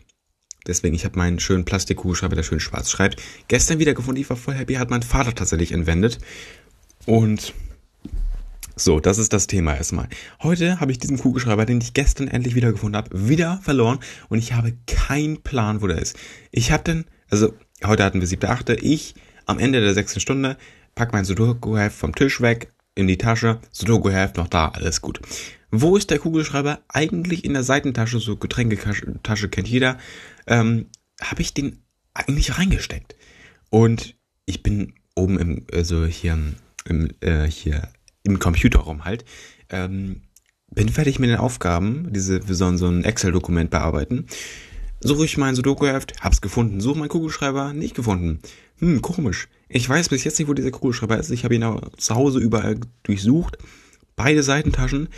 [0.67, 4.21] deswegen, ich habe meinen schönen Plastikkugelschreiber, der schön schwarz schreibt, gestern wiedergefunden.
[4.21, 6.19] Ich war voll happy, hat mein Vater tatsächlich entwendet.
[7.05, 7.53] Und
[8.75, 10.07] so, das ist das Thema erstmal.
[10.41, 13.99] Heute habe ich diesen Kugelschreiber, den ich gestern endlich wiedergefunden habe, wieder verloren
[14.29, 16.17] und ich habe keinen Plan, wo der ist.
[16.51, 17.53] Ich habe den, also
[17.83, 19.15] heute hatten wir siebte, achte, ich
[19.45, 20.57] am Ende der sechsten Stunde
[20.95, 25.19] pack mein Sudoku-Heft vom Tisch weg, in die Tasche, Sudoku-Heft noch da, alles gut.
[25.71, 26.81] Wo ist der Kugelschreiber?
[26.87, 29.97] Eigentlich in der Seitentasche, so Getränketasche kennt jeder,
[30.45, 30.87] ähm,
[31.21, 31.79] habe ich den
[32.13, 33.15] eigentlich reingesteckt.
[33.71, 34.15] Und
[34.45, 36.37] ich bin oben im, also hier,
[36.85, 37.89] im, äh, hier
[38.23, 39.25] im Computerraum halt,
[39.69, 40.21] ähm,
[40.73, 44.25] bin fertig mit den Aufgaben, diese, wir sollen so ein Excel-Dokument bearbeiten.
[45.01, 46.79] Suche ich mein Sudoku-Heft, hab's gefunden.
[46.79, 48.39] Suche mein Kugelschreiber, nicht gefunden.
[48.79, 49.49] Hm, komisch.
[49.67, 51.29] Ich weiß bis jetzt nicht, wo dieser Kugelschreiber ist.
[51.29, 53.57] Ich habe ihn auch zu Hause überall durchsucht.
[54.15, 55.09] Beide Seitentaschen.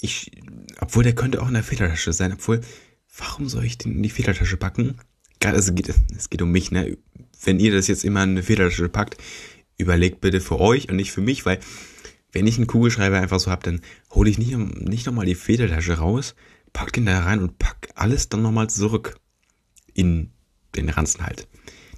[0.00, 0.32] Ich,
[0.80, 2.34] obwohl der könnte auch in der Federtasche sein.
[2.34, 2.60] Obwohl,
[3.16, 4.98] warum soll ich den in die Federtasche packen?
[5.40, 6.98] Gerade, also geht, es geht um mich, ne?
[7.42, 9.16] Wenn ihr das jetzt immer in eine Federtasche packt,
[9.78, 11.58] überlegt bitte für euch und nicht für mich, weil
[12.32, 13.80] wenn ich einen Kugelschreiber einfach so hab, dann
[14.10, 16.34] hole ich nicht, nicht nochmal die Federtasche raus,
[16.72, 19.16] pack den da rein und pack alles dann nochmal zurück
[19.94, 20.30] in
[20.74, 21.46] den Ranzen halt.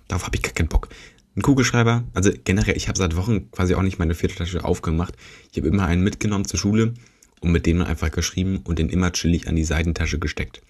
[0.08, 0.88] Darauf habe ich gar keinen Bock.
[1.36, 5.16] Ein Kugelschreiber, also generell, ich habe seit Wochen quasi auch nicht meine Federtasche aufgemacht.
[5.50, 6.94] Ich habe immer einen mitgenommen zur Schule
[7.40, 10.62] und mit dem einfach geschrieben und den immer chillig an die Seitentasche gesteckt.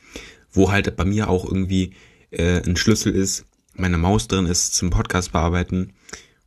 [0.50, 1.92] Wo halt bei mir auch irgendwie
[2.30, 3.44] äh, ein Schlüssel ist,
[3.74, 5.92] meine Maus drin ist zum Podcast bearbeiten,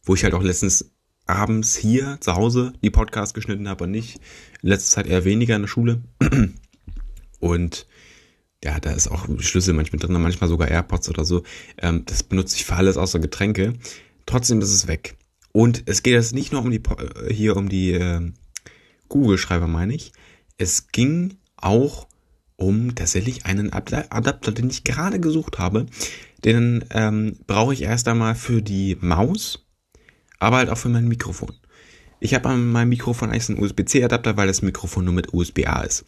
[0.04, 0.92] wo ich halt auch letztens
[1.28, 4.20] abends hier zu Hause die Podcast geschnitten habe und nicht.
[4.62, 6.02] In letzter Zeit eher weniger in der Schule.
[7.40, 7.88] Und
[8.64, 11.44] ja, da ist auch Schlüssel manchmal drin, manchmal sogar AirPods oder so.
[11.78, 13.74] Ähm, das benutze ich für alles außer Getränke.
[14.26, 15.16] Trotzdem ist es weg.
[15.52, 18.32] Und es geht jetzt nicht nur um die äh, hier um die äh,
[19.10, 20.12] Google-Schreiber, meine ich.
[20.58, 22.08] Es ging auch
[22.56, 25.86] um tatsächlich einen Adapter, den ich gerade gesucht habe.
[26.44, 29.67] Den ähm, brauche ich erst einmal für die Maus
[30.40, 31.54] aber halt auch für mein Mikrofon.
[32.20, 36.06] Ich habe an meinem Mikrofon eigentlich einen USB-C-Adapter, weil das Mikrofon nur mit USB-A ist.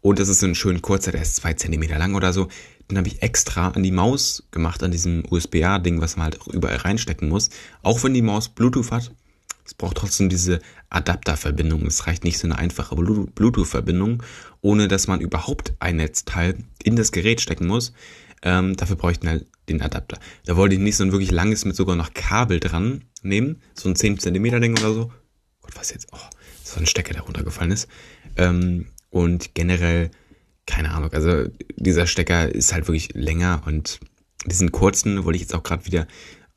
[0.00, 2.48] Und das ist so ein schön kurzer, der ist zwei Zentimeter lang oder so.
[2.90, 6.48] Den habe ich extra an die Maus gemacht, an diesem USB-A-Ding, was man halt auch
[6.48, 7.50] überall reinstecken muss.
[7.82, 9.12] Auch wenn die Maus Bluetooth hat.
[9.64, 10.60] Es braucht trotzdem diese
[10.90, 11.86] Adapterverbindung.
[11.86, 14.22] Es reicht nicht so eine einfache Bluetooth-Verbindung,
[14.60, 17.92] ohne dass man überhaupt ein Netzteil in das Gerät stecken muss.
[18.44, 20.18] Ähm, dafür bräuchten halt den Adapter.
[20.44, 23.62] Da wollte ich nicht so ein wirklich langes mit sogar noch Kabel dran nehmen.
[23.72, 25.12] So ein 10 cm Ding oder so.
[25.62, 26.08] Gott, was jetzt?
[26.12, 26.18] Oh,
[26.62, 27.88] so ein Stecker, der runtergefallen ist.
[28.36, 30.10] Ähm, und generell,
[30.66, 34.00] keine Ahnung, also dieser Stecker ist halt wirklich länger und
[34.44, 36.06] diesen kurzen wollte ich jetzt auch gerade wieder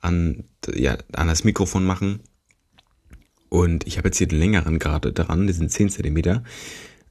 [0.02, 2.20] an, ja, an das Mikrofon machen.
[3.48, 6.42] Und ich habe jetzt hier den längeren gerade dran, diesen 10 cm.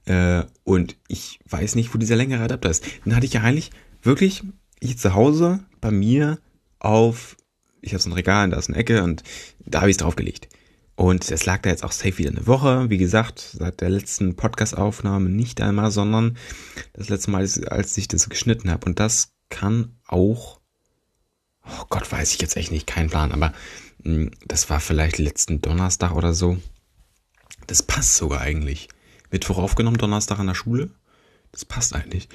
[0.05, 2.85] Äh, und ich weiß nicht, wo dieser längere Adapter ist.
[3.05, 3.71] Den hatte ich ja eigentlich
[4.03, 4.43] wirklich
[4.79, 6.39] ich zu Hause bei mir
[6.79, 7.37] auf,
[7.81, 9.23] ich habe so ein Regal, da ist eine Ecke und
[9.65, 10.49] da habe ich es draufgelegt.
[10.95, 12.89] Und es lag da jetzt auch safe wieder eine Woche.
[12.89, 16.37] Wie gesagt, seit der letzten Podcast-Aufnahme nicht einmal, sondern
[16.93, 18.87] das letzte Mal, als ich das geschnitten habe.
[18.87, 20.59] Und das kann auch,
[21.63, 23.53] oh Gott, weiß ich jetzt echt nicht, kein Plan, aber
[24.03, 26.57] hm, das war vielleicht letzten Donnerstag oder so.
[27.67, 28.89] Das passt sogar eigentlich.
[29.29, 30.89] Mittwoch aufgenommen, Donnerstag an der Schule.
[31.57, 32.29] Das passt eigentlich.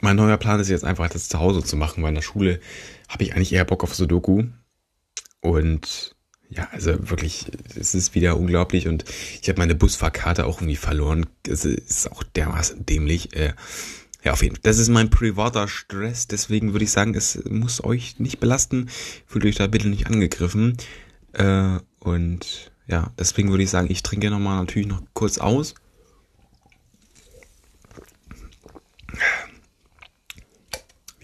[0.00, 2.60] Mein neuer Plan ist jetzt einfach, das zu Hause zu machen, weil in der Schule
[3.08, 4.44] habe ich eigentlich eher Bock auf Sudoku.
[5.40, 6.14] Und
[6.50, 9.04] ja, also wirklich, es ist wieder unglaublich und
[9.42, 11.26] ich habe meine Busfahrkarte auch irgendwie verloren.
[11.48, 13.34] Es ist auch dermaßen dämlich.
[13.34, 13.54] Äh,
[14.22, 14.62] ja, auf jeden Fall.
[14.62, 18.88] Das ist mein privater Stress, deswegen würde ich sagen, es muss euch nicht belasten.
[19.26, 20.76] Fühlt euch da bitte nicht angegriffen.
[21.32, 25.74] Äh, und ja, deswegen würde ich sagen, ich trinke nochmal natürlich noch kurz aus.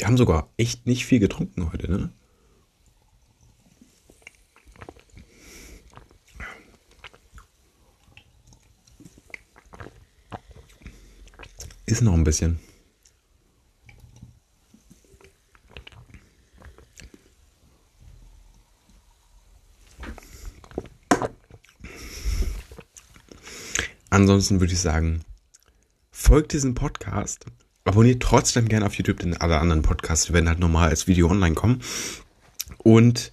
[0.00, 2.10] Wir haben sogar echt nicht viel getrunken heute, ne?
[11.84, 12.58] Ist noch ein bisschen.
[24.08, 25.20] Ansonsten würde ich sagen,
[26.10, 27.44] folgt diesem Podcast
[27.84, 31.54] abonniert trotzdem gerne auf YouTube, denn alle anderen Podcasts werden halt normal als Video online
[31.54, 31.82] kommen.
[32.78, 33.32] Und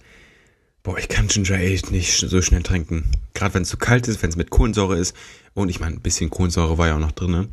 [0.82, 3.10] boah, ich kann Ginger Ale nicht so schnell trinken.
[3.34, 5.14] Gerade wenn es zu kalt ist, wenn es mit Kohlensäure ist.
[5.54, 7.48] Und ich meine, ein bisschen Kohlensäure war ja auch noch drin.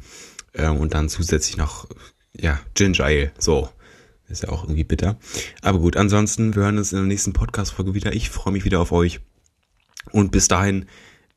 [0.54, 1.88] Äh, und dann zusätzlich noch,
[2.36, 3.32] ja, Ginger Ale.
[3.38, 3.70] So.
[4.28, 5.18] Ist ja auch irgendwie bitter.
[5.62, 8.14] Aber gut, ansonsten, wir hören uns in der nächsten Podcast-Folge wieder.
[8.14, 9.20] Ich freue mich wieder auf euch.
[10.12, 10.86] Und bis dahin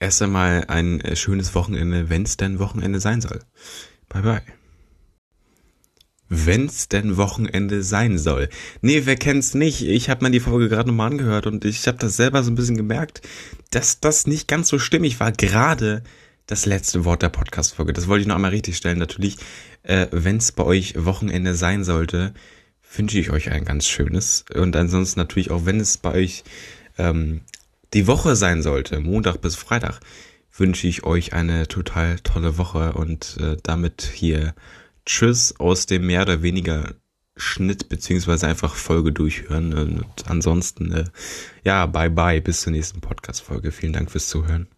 [0.00, 3.40] erst einmal ein äh, schönes Wochenende, wenn es denn Wochenende sein soll.
[4.08, 4.57] Bye bye.
[6.28, 8.48] Wenn's denn Wochenende sein soll.
[8.82, 9.82] Nee, wer kennt's nicht?
[9.82, 12.54] Ich habe mir die Folge gerade nochmal angehört und ich habe das selber so ein
[12.54, 13.22] bisschen gemerkt,
[13.70, 15.32] dass das nicht ganz so stimmig war.
[15.32, 16.02] Gerade
[16.46, 17.92] das letzte Wort der Podcast-Folge.
[17.92, 18.98] Das wollte ich noch einmal richtig stellen.
[18.98, 19.36] Natürlich,
[19.84, 22.34] äh, wenn's bei euch Wochenende sein sollte,
[22.96, 24.44] wünsche ich euch ein ganz schönes.
[24.54, 26.44] Und ansonsten natürlich auch, wenn es bei euch
[26.98, 27.42] ähm,
[27.94, 30.00] die Woche sein sollte, Montag bis Freitag,
[30.54, 34.54] wünsche ich euch eine total tolle Woche und äh, damit hier
[35.08, 36.94] Tschüss aus dem mehr oder weniger
[37.34, 39.72] Schnitt beziehungsweise einfach Folge durchhören.
[39.72, 41.04] Und ansonsten, äh,
[41.64, 43.72] ja, bye bye, bis zur nächsten Podcast-Folge.
[43.72, 44.68] Vielen Dank fürs Zuhören.